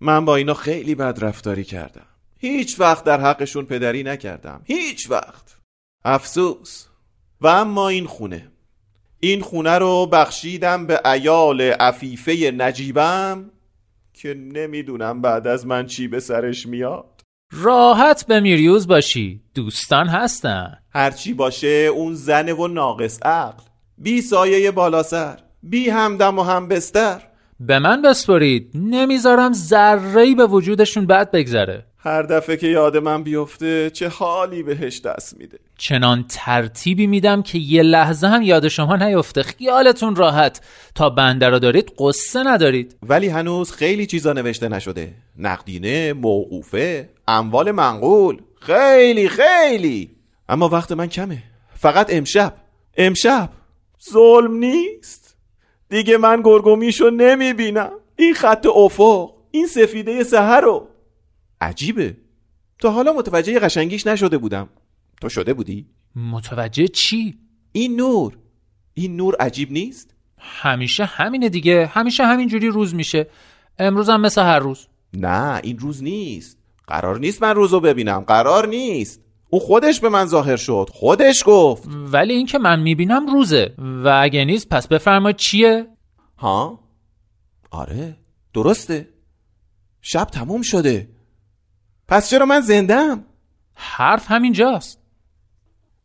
من 0.00 0.24
با 0.24 0.36
اینا 0.36 0.54
خیلی 0.54 0.94
بد 0.94 1.18
رفتاری 1.24 1.64
کردم. 1.64 2.06
هیچ 2.38 2.80
وقت 2.80 3.04
در 3.04 3.20
حقشون 3.20 3.64
پدری 3.64 4.02
نکردم. 4.02 4.60
هیچ 4.64 5.10
وقت. 5.10 5.56
افسوس. 6.04 6.84
و 7.40 7.46
اما 7.46 7.88
این 7.88 8.06
خونه. 8.06 8.48
این 9.20 9.40
خونه 9.40 9.78
رو 9.78 10.06
بخشیدم 10.06 10.86
به 10.86 11.10
ایال 11.10 11.60
عفیفه 11.60 12.50
نجیبم 12.56 13.50
که 14.14 14.34
نمی‌دونم 14.34 15.22
بعد 15.22 15.46
از 15.46 15.66
من 15.66 15.86
چی 15.86 16.08
به 16.08 16.20
سرش 16.20 16.66
میاد. 16.66 17.20
راحت 17.52 18.26
به 18.26 18.40
میریوز 18.40 18.86
باشی. 18.86 19.40
دوستان 19.54 20.06
هستن. 20.06 20.78
هرچی 20.90 21.34
باشه 21.34 21.68
اون 21.68 22.14
زن 22.14 22.48
و 22.48 22.68
ناقص 22.68 23.22
عقل. 23.22 23.62
بی 23.98 24.20
سایه 24.20 24.70
بالا 24.70 25.02
سر 25.02 25.38
بی 25.62 25.90
همدم 25.90 26.38
و 26.38 26.42
هم 26.42 26.68
بستر. 26.68 27.22
به 27.60 27.78
من 27.78 28.02
بسپرید. 28.02 28.70
نمی‌ذارم 28.74 29.52
ذره 29.52 30.34
به 30.34 30.46
وجودشون 30.46 31.06
بد 31.06 31.30
بگذره. 31.30 31.86
هر 32.00 32.22
دفعه 32.22 32.56
که 32.56 32.66
یاد 32.66 32.96
من 32.96 33.22
بیفته 33.22 33.90
چه 33.90 34.08
حالی 34.08 34.62
بهش 34.62 35.00
دست 35.00 35.38
میده. 35.38 35.58
چنان 35.78 36.24
ترتیبی 36.28 37.06
میدم 37.06 37.42
که 37.42 37.58
یه 37.58 37.82
لحظه 37.82 38.26
هم 38.26 38.42
یاد 38.42 38.68
شما 38.68 38.96
نیفته. 38.96 39.42
خیالتون 39.42 40.16
راحت. 40.16 40.60
تا 40.94 41.10
بنده 41.10 41.48
را 41.48 41.58
دارید 41.58 41.92
قصه 41.98 42.42
ندارید. 42.42 42.96
ولی 43.02 43.28
هنوز 43.28 43.72
خیلی 43.72 44.06
چیزا 44.06 44.32
نوشته 44.32 44.68
نشده. 44.68 45.14
نقدینه 45.38 46.12
موقوفه 46.12 47.08
اموال 47.28 47.70
منقول. 47.70 48.40
خیلی 48.60 49.28
خیلی. 49.28 50.10
اما 50.48 50.68
وقت 50.68 50.92
من 50.92 51.06
کمه. 51.06 51.42
فقط 51.74 52.14
امشب. 52.14 52.54
امشب. 52.96 53.48
ظلم 54.12 54.56
نیست. 54.56 55.36
دیگه 55.88 56.16
من 56.16 56.42
گرگومیشو 56.44 57.10
نمی‌بینم. 57.10 57.90
این 58.16 58.34
خط 58.34 58.66
افق 58.74 59.30
این 59.50 59.66
سفیده 59.66 60.24
سهر 60.24 60.60
رو 60.60 60.87
عجیبه. 61.60 62.16
تا 62.78 62.90
حالا 62.90 63.12
متوجه 63.12 63.58
قشنگیش 63.58 64.06
نشده 64.06 64.38
بودم. 64.38 64.68
تو 65.20 65.28
شده 65.28 65.54
بودی؟ 65.54 65.86
متوجه 66.16 66.88
چی؟ 66.88 67.38
این 67.72 67.96
نور. 67.96 68.38
این 68.94 69.16
نور 69.16 69.36
عجیب 69.40 69.72
نیست؟ 69.72 70.14
همیشه 70.38 71.04
همینه 71.04 71.48
دیگه. 71.48 71.86
همیشه 71.86 72.24
همینجوری 72.24 72.68
روز 72.68 72.94
میشه. 72.94 73.26
امروز 73.78 74.08
هم 74.08 74.20
مثل 74.20 74.42
هر 74.42 74.58
روز. 74.58 74.86
نه 75.14 75.60
این 75.62 75.78
روز 75.78 76.02
نیست. 76.02 76.58
قرار 76.86 77.18
نیست 77.18 77.42
من 77.42 77.54
روزو 77.54 77.80
ببینم. 77.80 78.20
قرار 78.20 78.68
نیست. 78.68 79.20
او 79.50 79.60
خودش 79.60 80.00
به 80.00 80.08
من 80.08 80.26
ظاهر 80.26 80.56
شد. 80.56 80.90
خودش 80.92 81.42
گفت. 81.46 81.88
ولی 82.12 82.32
این 82.34 82.46
که 82.46 82.58
من 82.58 82.80
می‌بینم 82.80 83.26
روزه. 83.26 83.74
و 83.78 84.20
اگه 84.22 84.44
نیست 84.44 84.68
پس 84.68 84.88
بفرما 84.88 85.32
چیه؟ 85.32 85.86
ها؟ 86.38 86.80
آره. 87.70 88.16
درسته. 88.54 89.08
شب 90.00 90.24
تموم 90.24 90.62
شده. 90.62 91.08
پس 92.08 92.30
چرا 92.30 92.46
من 92.46 92.60
زندم؟ 92.60 93.24
حرف 93.74 94.30
همینجاست 94.30 94.98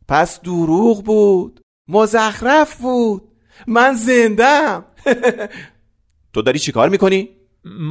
پس 0.08 0.40
دروغ 0.40 1.04
بود 1.04 1.60
مزخرف 1.88 2.76
بود 2.76 3.28
من 3.66 3.94
زندم 3.94 4.84
تو 6.32 6.42
داری 6.42 6.58
چیکار 6.58 6.88
می‌کنی؟ 6.88 7.28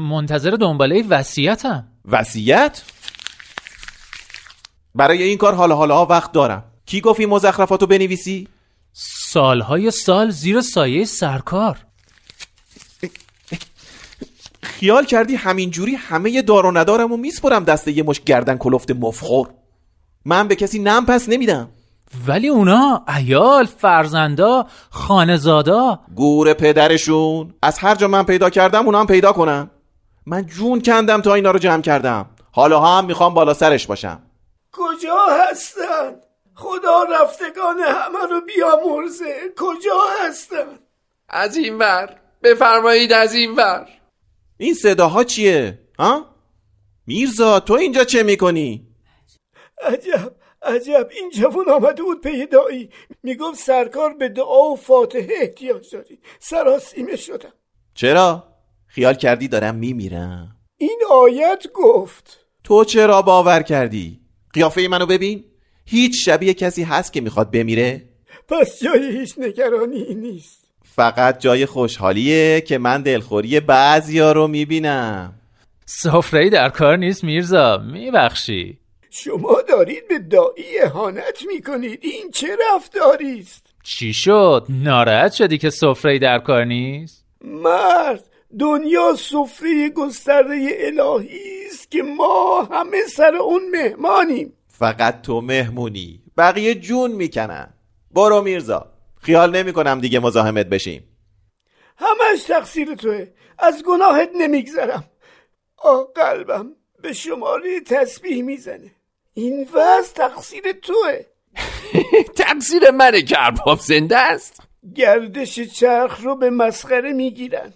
منتظر 0.10 0.51
دنباله 0.51 1.03
وصیتم 1.10 1.88
وصیت؟ 2.05 2.82
برای 4.96 5.24
این 5.24 5.38
کار 5.38 5.55
حالا 5.55 5.75
حالا 5.75 6.05
وقت 6.05 6.32
دارم 6.32 6.63
کی 6.86 7.01
گفت 7.01 7.20
این 7.20 7.29
مزخرفاتو 7.29 7.88
بنویسی؟ 7.88 8.48
سالهای 8.93 9.91
سال 9.91 10.29
زیر 10.29 10.62
سایه 10.62 11.05
سرکار 11.05 11.77
خیال 14.83 15.05
کردی 15.05 15.35
همینجوری 15.35 15.95
همه 15.95 16.41
دار 16.41 16.65
و 16.65 16.77
ندارم 16.77 17.11
و 17.11 17.17
میسپرم 17.17 17.63
دست 17.63 17.87
یه 17.87 18.03
مش 18.03 18.21
گردن 18.21 18.57
کلفت 18.57 18.91
مفخور؟ 18.91 19.49
من 20.25 20.47
به 20.47 20.55
کسی 20.55 20.79
نم 20.79 21.05
پس 21.05 21.29
نمیدم. 21.29 21.69
ولی 22.27 22.47
اونا 22.47 23.05
ایال 23.17 23.65
فرزندا 23.65 24.67
خانزادا. 24.89 25.99
گور 26.15 26.53
پدرشون. 26.53 27.53
از 27.61 27.79
هر 27.79 27.95
جا 27.95 28.07
من 28.07 28.23
پیدا 28.23 28.49
کردم 28.49 28.85
اونا 28.85 28.99
هم 28.99 29.07
پیدا 29.07 29.31
کنم 29.31 29.71
من 30.25 30.45
جون 30.45 30.81
کندم 30.81 31.21
تا 31.21 31.33
اینا 31.33 31.51
رو 31.51 31.59
جمع 31.59 31.81
کردم. 31.81 32.25
حالا 32.51 32.79
هم 32.79 33.05
می‌خوام 33.05 33.33
بالا 33.33 33.53
سرش 33.53 33.87
باشم. 33.87 34.19
کجا 34.72 35.25
هستن؟ 35.50 36.15
خدا 36.55 37.03
رفتگان 37.03 37.79
همه 37.79 38.27
رو 38.29 38.41
بیامرزه. 38.41 39.35
کجا 39.57 40.00
هستن؟ 40.25 40.79
از 41.29 41.57
این 41.57 41.77
ور. 41.77 42.09
بفرمایید 42.43 43.13
از 43.13 43.33
این 43.33 43.55
ور. 43.55 43.87
این 44.63 44.73
صداها 44.73 45.23
چیه؟ 45.23 45.79
ها؟ 45.99 46.35
میرزا 47.07 47.59
تو 47.59 47.73
اینجا 47.73 48.03
چه 48.03 48.23
می‌کنی؟ 48.23 48.87
عجب 49.81 50.35
عجب 50.61 51.09
این 51.11 51.29
جوان 51.29 51.69
آمده 51.69 52.03
بود 52.03 52.21
پی 52.21 52.45
دایی 52.45 52.89
می‌گفت 53.23 53.59
سرکار 53.59 54.13
به 54.13 54.29
دعا 54.29 54.71
و 54.71 54.75
فاتحه 54.75 55.27
احتیاج 55.41 55.91
داری 55.91 56.19
سراسیمه 56.39 57.15
شدم 57.15 57.53
چرا؟ 57.93 58.43
خیال 58.87 59.13
کردی 59.13 59.47
دارم 59.47 59.75
میمیرم 59.75 60.55
این 60.77 60.99
آیت 61.09 61.63
گفت 61.73 62.39
تو 62.63 62.83
چرا 62.83 63.21
باور 63.21 63.61
کردی؟ 63.61 64.21
قیافه 64.53 64.87
منو 64.87 65.05
ببین 65.05 65.45
هیچ 65.85 66.25
شبیه 66.25 66.53
کسی 66.53 66.83
هست 66.83 67.13
که 67.13 67.21
می‌خواد 67.21 67.51
بمیره؟ 67.51 68.09
پس 68.47 68.83
جای 68.83 69.17
هیچ 69.19 69.35
نگرانی 69.37 70.15
نیست 70.15 70.62
فقط 70.96 71.40
جای 71.40 71.66
خوشحالیه 71.66 72.62
که 72.62 72.77
من 72.77 73.01
دلخوری 73.01 73.60
بعضیا 73.60 74.32
رو 74.32 74.48
می‌بینم. 74.48 75.34
سفره 75.86 76.50
در 76.50 76.70
کار 76.70 76.98
نیست 76.98 77.24
میرزا 77.24 77.77
میبخشی. 77.77 78.77
شما 79.10 79.62
دارید 79.70 80.08
به 80.08 80.20
دایی 80.20 80.79
اهانت 80.84 81.44
می‌کنید. 81.48 82.00
این 82.01 82.32
چه 82.34 82.48
رفتاری 82.74 83.40
است؟ 83.40 83.66
چی 83.84 84.14
شد؟ 84.14 84.66
ناراحت 84.70 85.32
شدی 85.32 85.58
که 85.58 85.70
سفره 85.70 86.20
در 86.20 86.40
کار 86.40 86.66
نیست؟ 86.66 87.25
مرد 87.42 88.24
دنیا 88.60 89.16
سفره 89.18 89.90
گسترده 89.90 90.70
الهی 90.79 91.66
است 91.68 91.92
که 91.92 92.03
ما 92.03 92.68
همه 92.72 92.98
سر 93.16 93.36
اون 93.36 93.62
مهمانیم. 93.72 94.53
فقط 94.68 95.22
تو 95.22 95.42
مهمونی. 95.42 96.22
بقیه 96.38 96.75
جون 96.75 97.12
می‌کنن. 97.12 97.74
برو 98.12 98.42
میرزا. 98.42 98.93
خیال 99.24 99.55
نمی 99.55 99.74
کنم 99.74 100.00
دیگه 100.00 100.20
مزاحمت 100.20 100.66
بشیم. 100.66 101.18
همش 101.98 102.44
تقصیر 102.44 102.96
توه. 102.96 103.27
از 103.59 103.83
گناهت 103.83 104.29
نمیگذرم. 104.36 105.03
آه 105.77 106.07
قلبم 106.16 106.75
به 107.01 107.14
شماره 107.14 107.79
تسبیح 107.79 108.44
می‌زنه. 108.44 108.92
این 109.33 109.68
وضع 109.74 110.14
تقصیر 110.14 110.72
توه. 110.72 111.20
تقصیر 112.46 112.92
منه 112.92 113.22
که 113.22 113.46
ارباب 113.46 113.79
زنده 113.79 114.18
است. 114.18 114.62
گردش 114.96 115.59
چرخ 115.59 116.22
رو 116.22 116.36
به 116.36 116.50
مسخره 116.50 117.14
می‌گیرن. 117.14 117.74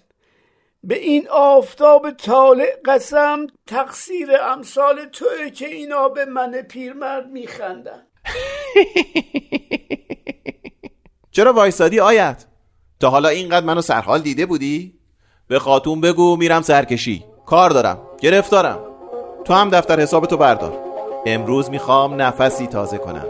به 0.83 0.97
این 0.97 1.29
آفتاب 1.29 2.11
طالع 2.11 2.81
قسم 2.85 3.47
تقصیر 3.67 4.29
امثال 4.41 5.05
توه 5.05 5.49
که 5.49 5.67
اینا 5.67 6.09
به 6.09 6.25
من 6.25 6.61
پیرمرد 6.61 7.29
میخندن. 7.29 8.07
چرا 11.37 11.53
وایسادی 11.53 11.99
آیت؟ 11.99 12.45
تا 12.99 13.09
حالا 13.09 13.29
اینقدر 13.29 13.65
منو 13.65 13.81
سرحال 13.81 14.21
دیده 14.21 14.45
بودی؟ 14.45 14.93
به 15.47 15.59
خاتون 15.59 16.01
بگو 16.01 16.35
میرم 16.35 16.61
سرکشی. 16.61 17.25
کار 17.45 17.69
دارم. 17.69 17.97
گرفتارم. 18.19 18.79
تو 19.45 19.53
هم 19.53 19.69
دفتر 19.69 19.99
حساب 19.99 20.25
تو 20.25 20.37
بردار. 20.37 20.73
امروز 21.25 21.69
می‌خوام 21.69 22.21
نفسی 22.21 22.67
تازه 22.67 22.97
کنم. 22.97 23.25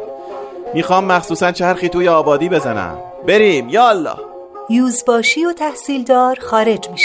می‌خوام 0.73 1.05
مخصوصا 1.05 1.51
چرخی 1.51 1.89
توی 1.89 2.07
آبادی 2.07 2.49
بزنم. 2.49 2.97
بریم. 3.27 3.69
یالا. 3.69 4.17
یوزباشی 4.69 5.45
و 5.45 5.53
تحصیلدار 5.53 6.39
خارج 6.39 6.89
می 6.89 6.97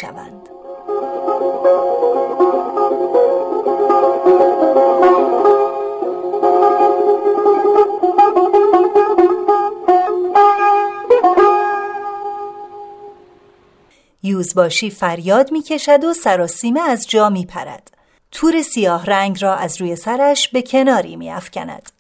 یوزباشی 14.23 14.91
فریاد 14.91 15.53
می 15.53 15.63
کشد 15.63 16.05
و 16.05 16.15
سراسیمه 16.15 16.81
از 16.81 17.07
جا 17.09 17.29
می 17.29 17.47
پرد. 17.47 17.91
تور 18.33 18.63
سیاه 18.63 19.07
رنگ 19.07 19.43
را 19.43 19.55
از 19.55 19.81
روی 19.81 19.97
سرش 19.97 20.49
به 20.49 20.63
کناری 20.63 21.17
می 21.17 21.31
افکند. 21.31 21.91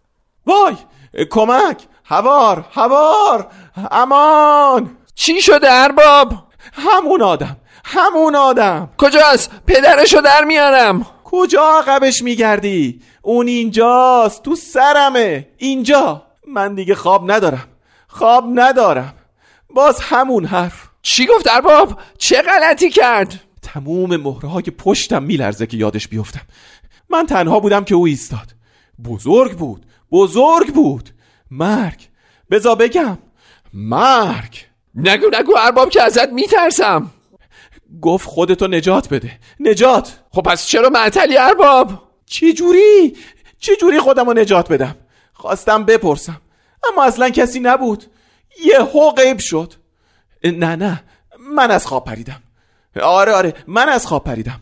وای! 0.46 0.76
کمک! 1.30 1.82
هوار! 2.04 2.64
هوار! 2.72 3.50
امان! 3.90 4.96
چی 5.14 5.42
شده 5.42 5.66
ارباب؟ 5.70 6.32
همون 6.72 7.22
آدم! 7.22 7.56
همون 7.84 8.36
آدم! 8.36 8.90
کجاست؟ 8.98 9.50
پدرشو 9.66 10.20
در 10.20 10.44
میارم! 10.44 11.06
کجا 11.24 11.62
عقبش 11.78 12.22
میگردی؟ 12.22 13.02
اون 13.22 13.46
اینجاست 13.46 14.42
تو 14.42 14.56
سرمه! 14.56 15.48
اینجا! 15.58 16.22
من 16.46 16.74
دیگه 16.74 16.94
خواب 16.94 17.30
ندارم. 17.32 17.68
خواب 18.08 18.44
ندارم. 18.54 19.14
باز 19.70 20.00
همون 20.00 20.44
حرف. 20.44 20.91
چی 21.02 21.26
گفت 21.26 21.48
ارباب؟ 21.50 22.00
چه 22.18 22.42
غلطی 22.42 22.90
کرد؟ 22.90 23.40
تموم 23.62 24.16
مهرهای 24.16 24.62
پشتم 24.62 25.22
میلرزه 25.22 25.66
که 25.66 25.76
یادش 25.76 26.08
بیفتم. 26.08 26.46
من 27.10 27.26
تنها 27.26 27.60
بودم 27.60 27.84
که 27.84 27.94
او 27.94 28.06
ایستاد. 28.06 28.54
بزرگ 29.04 29.52
بود 29.52 29.86
بزرگ 30.12 30.74
بود. 30.74 31.10
مرگ. 31.50 32.08
بزا 32.50 32.74
بگم 32.74 33.18
مرگ. 33.74 34.64
نگو 34.94 35.26
نگو 35.32 35.52
ارباب 35.58 35.90
که 35.90 36.02
ازت 36.02 36.28
میترسم. 36.28 37.10
گفت 38.02 38.28
خودتو 38.28 38.66
نجات 38.66 39.08
بده. 39.08 39.38
نجات. 39.60 40.20
خب 40.30 40.42
پس 40.42 40.66
چرا 40.66 40.88
معطلی 40.88 41.36
ارباب؟ 41.36 42.02
چی 42.26 42.52
جوری؟ 42.52 43.16
چی 43.58 43.76
جوری 43.76 43.98
خودم 43.98 44.26
رو 44.26 44.32
نجات 44.32 44.72
بدم؟ 44.72 44.96
خواستم 45.32 45.84
بپرسم. 45.84 46.40
اما 46.92 47.04
اصلا 47.04 47.30
کسی 47.30 47.60
نبود. 47.60 48.04
یه 48.64 48.80
هو 48.80 49.10
غیب 49.10 49.38
شد. 49.38 49.74
نه 50.44 50.76
نه. 50.76 51.02
من 51.38 51.70
از 51.70 51.86
خواب 51.86 52.04
پریدم. 52.04 52.42
آره 53.02 53.32
آره. 53.32 53.54
من 53.66 53.88
از 53.88 54.06
خواب 54.06 54.24
پریدم. 54.24 54.60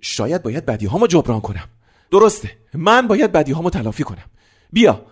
شاید 0.00 0.42
باید 0.42 0.66
بدی 0.66 0.86
هامو 0.86 1.06
جبران 1.06 1.40
کنم. 1.40 1.68
درسته. 2.10 2.50
من 2.74 3.06
باید 3.06 3.32
بدی 3.32 3.52
هامو 3.52 3.70
تلافی 3.70 4.04
کنم. 4.04 4.24
بیا. 4.72 5.06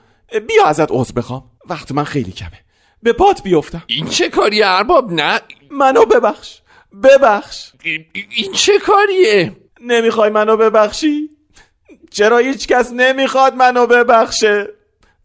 بیا 0.48 0.66
ازت 0.66 0.88
عذر 0.90 1.12
بخوام. 1.12 1.50
وقت 1.68 1.92
من 1.92 2.04
خیلی 2.04 2.32
کمه. 2.32 2.60
به 3.02 3.12
پات 3.12 3.42
بیفتم. 3.42 3.82
این 3.86 4.06
چه 4.06 4.28
کاری 4.28 4.62
ارباب؟ 4.62 5.12
نه. 5.12 5.40
منو 5.70 6.04
ببخش. 6.04 6.58
ببخش. 7.02 7.72
این 8.30 8.52
چه 8.52 8.78
کاریه؟ 8.78 9.56
نمی‌خوای 9.80 10.30
منو 10.30 10.56
ببخشی؟ 10.56 11.30
چرا 12.10 12.38
هیچ 12.38 12.66
کس 12.66 12.92
نمی‌خواد 12.92 13.54
منو 13.54 13.86
ببخشه؟ 13.86 14.66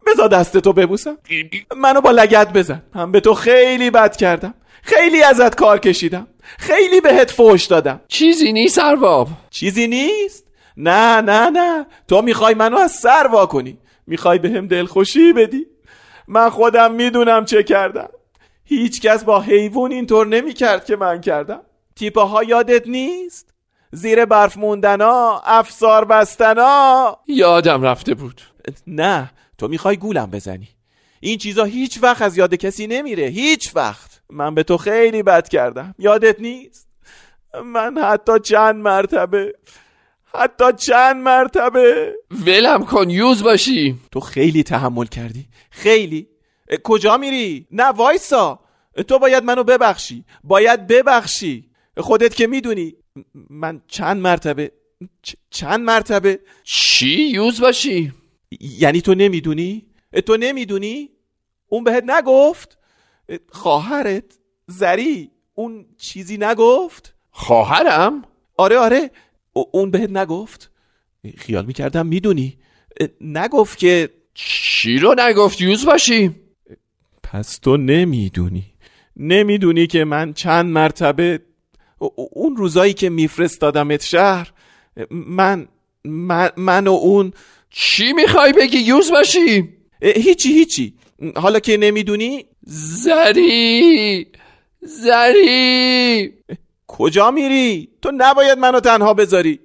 بزا 0.07 0.27
دستتو 0.27 0.73
ببوسم. 0.73 1.17
منو 1.77 2.01
با 2.01 2.11
لگت 2.11 2.53
بزن. 2.53 2.83
من 2.95 3.11
به 3.11 3.19
تو 3.19 3.33
خیلی 3.33 3.89
بد 3.89 4.15
کردم. 4.15 4.53
خیلی 4.81 5.23
ازت 5.23 5.55
کار 5.55 5.79
کشیدم. 5.79 6.27
خیلی 6.57 7.01
بهت 7.01 7.31
فوش 7.31 7.65
دادم. 7.65 8.01
چیزی 8.07 8.53
نیست 8.53 8.79
ارباب 8.79 9.27
چیزی 9.49 9.87
نیست؟ 9.87 10.47
نه 10.77 11.21
نه 11.21 11.49
نه. 11.49 11.85
تو 12.07 12.21
می‌خوای 12.21 12.53
منو 12.53 12.77
از 12.77 12.91
سر 12.91 13.27
وا 13.31 13.45
کنی. 13.45 13.77
می‌خوای 14.07 14.39
بهم 14.39 14.67
دلخوشی 14.67 15.33
بدی. 15.33 15.65
من 16.27 16.49
خودم 16.49 16.91
می‌دونم 16.91 17.45
چه 17.45 17.63
کردم. 17.63 18.09
هیچ 18.65 19.01
کس 19.01 19.23
با 19.23 19.41
حیوان 19.41 19.91
اینطور 19.91 20.27
نمی‌کرد 20.27 20.85
که 20.85 20.95
من 20.95 21.21
کردم. 21.21 21.61
تیپه 21.95 22.21
ها 22.21 22.43
یادت 22.43 22.87
نیست؟ 22.87 23.53
زیر 23.91 24.25
برف 24.25 24.57
موندنا 24.57 25.41
افسار 25.45 26.05
بستنا. 26.05 27.17
یادم 27.27 27.81
رفته 27.81 28.13
بود. 28.13 28.41
نه. 28.87 29.31
تو 29.57 29.67
می‌خوای 29.67 29.97
گولم 29.97 30.31
بزنی. 30.31 30.67
این 31.19 31.37
چیزا 31.37 31.63
هیچ 31.63 31.99
وقت 32.01 32.21
از 32.21 32.37
یاد 32.37 32.55
کسی 32.55 32.87
نمیره. 32.87 33.25
هیچ 33.25 33.75
وقت. 33.75 34.21
من 34.29 34.55
به 34.55 34.63
تو 34.63 34.77
خیلی 34.77 35.23
بد 35.23 35.47
کردم. 35.49 35.95
یادت 35.99 36.39
نیست؟ 36.39 36.87
من 37.65 37.97
حتی 37.97 38.39
چند 38.39 38.75
مرتبه 38.75 39.53
حتی 40.33 40.65
چند 40.77 41.15
مرتبه. 41.15 42.13
ولم 42.45 42.85
کن 42.85 43.09
یوز 43.09 43.43
باشی. 43.43 43.95
تو 44.11 44.19
خیلی 44.19 44.63
تحمل 44.63 45.05
کردی. 45.05 45.45
خیلی. 45.69 46.27
کجا 46.83 47.17
میری؟ 47.17 47.67
نه 47.71 47.83
وایسا. 47.83 48.59
تو 49.07 49.19
باید 49.19 49.43
منو 49.43 49.63
ببخشی. 49.63 50.25
باید 50.43 50.87
ببخشی. 50.87 51.69
خودت 51.97 52.35
که 52.35 52.47
می‌دونی. 52.47 52.95
من 53.49 53.81
چند 53.87 54.21
مرتبه 54.21 54.71
چند 55.49 55.79
مرتبه؟ 55.79 56.39
چی؟ 56.63 57.21
یوز 57.21 57.61
باشی. 57.61 58.13
یعنی 58.51 59.01
تو 59.01 59.15
نمی‌دونی؟ 59.15 59.85
تو 60.25 60.37
نمی‌دونی؟ 60.37 61.09
اون 61.67 61.83
بهت 61.83 62.03
نگفت؟ 62.07 62.77
خواهرت 63.49 64.23
زری 64.67 65.31
اون 65.53 65.85
چیزی 65.97 66.37
نگفت؟ 66.37 67.15
خواهرم؟ 67.29 68.21
آره 68.57 68.77
آره. 68.77 69.11
اون 69.71 69.91
بهت 69.91 70.09
نگفت؟ 70.09 70.71
خیال 71.37 71.65
می‌کردم 71.65 72.07
می‌دونی. 72.07 72.57
نگفت 73.21 73.77
که 73.77 74.09
چی 74.33 74.97
رو 74.97 75.15
نگفت 75.19 75.61
یوز 75.61 75.85
باشی؟ 75.85 76.35
پس 77.23 77.57
تو 77.57 77.77
نمی‌دونی. 77.77 78.73
نمی‌دونی 79.15 79.87
که 79.87 80.03
من 80.03 80.33
چند 80.33 80.65
مرتبه 80.65 81.39
اون 82.15 82.55
روزایی 82.57 82.93
که 82.93 83.09
میفرستادمت 83.09 84.03
شهر 84.03 84.53
من 85.11 85.67
من, 86.05 86.49
من 86.57 86.87
و 86.87 86.91
اون 86.91 87.33
چی 87.69 88.13
می‌خوای 88.13 88.53
بگی 88.53 88.77
یوز 88.77 89.11
باشی؟ 89.11 89.69
هیچی 90.01 90.53
هیچی. 90.53 90.93
حالا 91.35 91.59
که 91.59 91.77
نمی‌دونی؟ 91.77 92.45
زری 92.63 94.27
زری. 94.81 96.33
کجا 96.87 97.31
میری؟ 97.31 97.89
تو 98.01 98.11
نباید 98.17 98.57
منو 98.57 98.79
تنها 98.79 99.13
بذاری. 99.13 99.59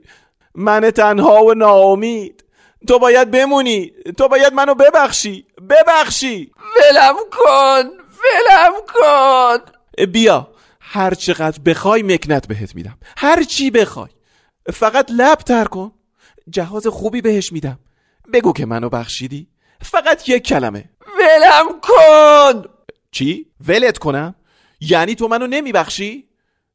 من 0.55 0.91
تنها 0.91 1.45
و 1.45 1.55
ناامید. 1.55 2.45
تو 2.89 2.99
باید 2.99 3.31
بمونی. 3.31 3.93
تو 4.19 4.29
باید 4.29 4.53
منو 4.53 4.75
ببخشی. 4.75 5.47
ببخشی. 5.71 6.51
ولم 6.77 7.15
کن 7.33 7.91
ولم 8.23 8.73
کن. 8.95 9.59
بیا. 10.07 10.49
هر 10.81 11.15
چقدر 11.15 11.59
بخوای 11.67 12.03
مکنت 12.03 12.49
بهت 12.49 12.75
میدم. 12.75 12.99
هر 13.17 13.43
چی 13.43 13.71
بخوای. 13.71 14.11
فقط 14.73 15.11
لب 15.11 15.39
تر 15.39 15.65
کن. 15.65 15.93
جهاز 16.51 16.87
خوبی 16.87 17.21
بهش 17.21 17.53
میدم. 17.53 17.79
بگو 18.33 18.53
که 18.53 18.67
منو 18.67 18.89
بخشیدی 18.89 19.49
فقط 19.83 20.29
یک 20.29 20.43
کلمه 20.43 20.85
ولم 21.19 21.81
کن 21.81 22.65
چی؟ 23.11 23.47
ولت 23.69 23.99
کنم؟ 23.99 24.35
یعنی 24.81 25.15
تو 25.15 25.29
منو 25.29 25.47
نمیبخشی؟ 25.47 26.29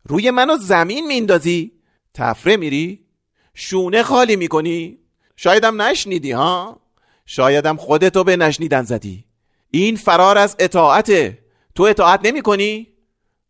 روی 0.05 0.31
منو 0.31 0.57
زمین 0.57 1.07
میندازی؟ 1.07 1.71
تفره 2.13 2.57
میری؟ 2.57 3.05
شونه 3.53 4.03
خالی 4.03 4.35
می‌کنی؟ 4.35 4.97
شایدم 5.35 5.81
نشنیدی 5.81 6.31
ها؟ 6.31 6.81
شایدم 7.25 7.77
خودتو 7.77 8.23
به 8.23 8.37
نشنیدن 8.37 8.83
زدی 8.83 9.25
این 9.71 9.95
فرار 9.95 10.37
از 10.37 10.55
اطاعته 10.59 11.39
تو 11.75 11.83
اطاعت 11.83 12.19
نمی 12.23 12.41
کنی؟ 12.41 12.87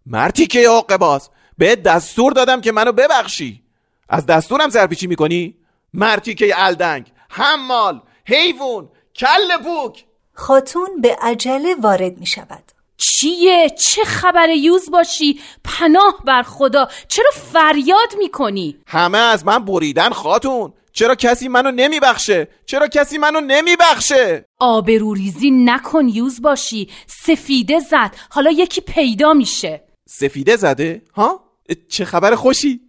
مرتی 0.05 0.47
که 0.47 0.69
حق 0.69 0.97
باز 0.97 1.29
به 1.57 1.75
دستور 1.75 2.33
دادم 2.33 2.61
که 2.61 2.71
منو 2.71 2.91
ببخشی 2.91 3.63
از 4.09 4.25
دستورم 4.25 4.69
سرپیچی 4.69 5.07
می‌کنی؟ 5.07 5.55
مرتی 5.93 6.35
که 6.35 6.53
الدنگ 6.55 7.11
حمال 7.37 8.01
حیوان 8.25 8.89
کل 9.15 9.57
بوک 9.63 10.05
خاتون 10.33 11.01
به 11.01 11.17
عجله 11.21 11.75
وارد 11.81 12.17
می 12.17 12.27
شود 12.27 12.63
چیه؟ 12.97 13.69
چه 13.69 14.03
خبر 14.03 14.49
یوز 14.49 14.91
باشی؟ 14.91 15.39
پناه 15.63 16.23
بر 16.25 16.43
خدا 16.43 16.87
چرا 17.07 17.29
فریاد 17.53 18.15
می‌کنی؟ 18.17 18.77
همه 18.87 19.17
از 19.17 19.45
من 19.45 19.65
بریدن 19.65 20.09
خاتون 20.09 20.73
چرا 20.91 21.15
کسی 21.15 21.47
منو 21.47 21.71
نمیبخشه؟ 21.71 22.47
چرا 22.65 22.87
کسی 22.87 23.17
منو 23.17 23.39
نمیبخشه؟ 23.41 24.45
آبروریزی 24.59 25.51
نکن 25.51 26.07
یوز 26.07 26.41
باشی 26.41 26.89
سفیده 27.07 27.79
زد 27.79 28.15
حالا 28.29 28.51
یکی 28.51 28.81
پیدا 28.81 29.33
میشه 29.33 29.83
سفیده 30.09 30.55
زده؟ 30.55 31.01
ها؟ 31.15 31.43
چه 31.89 32.05
خبر 32.05 32.35
خوشی؟ 32.35 32.81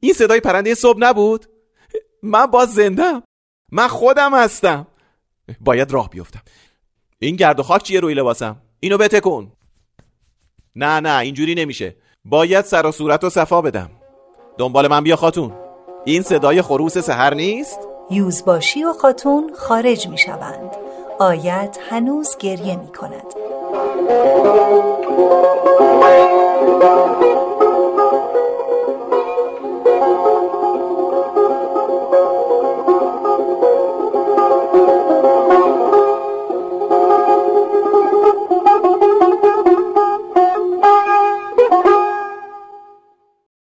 این 0.00 0.12
صدای 0.12 0.40
پرنده 0.40 0.74
صبح 0.74 0.98
نبود؟ 0.98 1.46
من 2.22 2.46
باز 2.46 2.74
زندم 2.74 3.22
من 3.72 3.88
خودم 3.88 4.34
هستم. 4.34 4.86
باید 5.60 5.90
راه 5.92 6.10
بیفتم. 6.10 6.40
این 7.18 7.36
گرد 7.36 7.60
و 7.60 7.62
خاک 7.62 7.82
چیه 7.82 8.00
روی 8.00 8.14
لباسم؟ 8.14 8.56
اینو 8.80 8.98
بتکن 8.98 9.52
نه 10.76 11.00
نه 11.00 11.18
اینجوری 11.18 11.54
نمیشه. 11.54 11.96
باید 12.24 12.64
سر 12.64 12.86
و 12.86 12.92
صورت 12.92 13.24
و 13.24 13.30
صفا 13.30 13.62
بدم. 13.62 13.90
دنبال 14.58 14.88
من 14.88 15.04
بیا 15.04 15.16
خاتون. 15.16 15.54
این 16.04 16.22
صدای 16.22 16.62
خروس 16.62 16.98
سحر 16.98 17.34
نیست؟ 17.34 17.78
یوزباشی 18.10 18.84
و 18.84 18.92
خاتون 18.92 19.52
خارج 19.56 20.08
می 20.08 20.18
شوند 20.18 20.76
آیت 21.18 21.78
هنوز 21.90 22.36
گریه 22.38 22.76
می 22.76 22.92
کند 22.92 23.34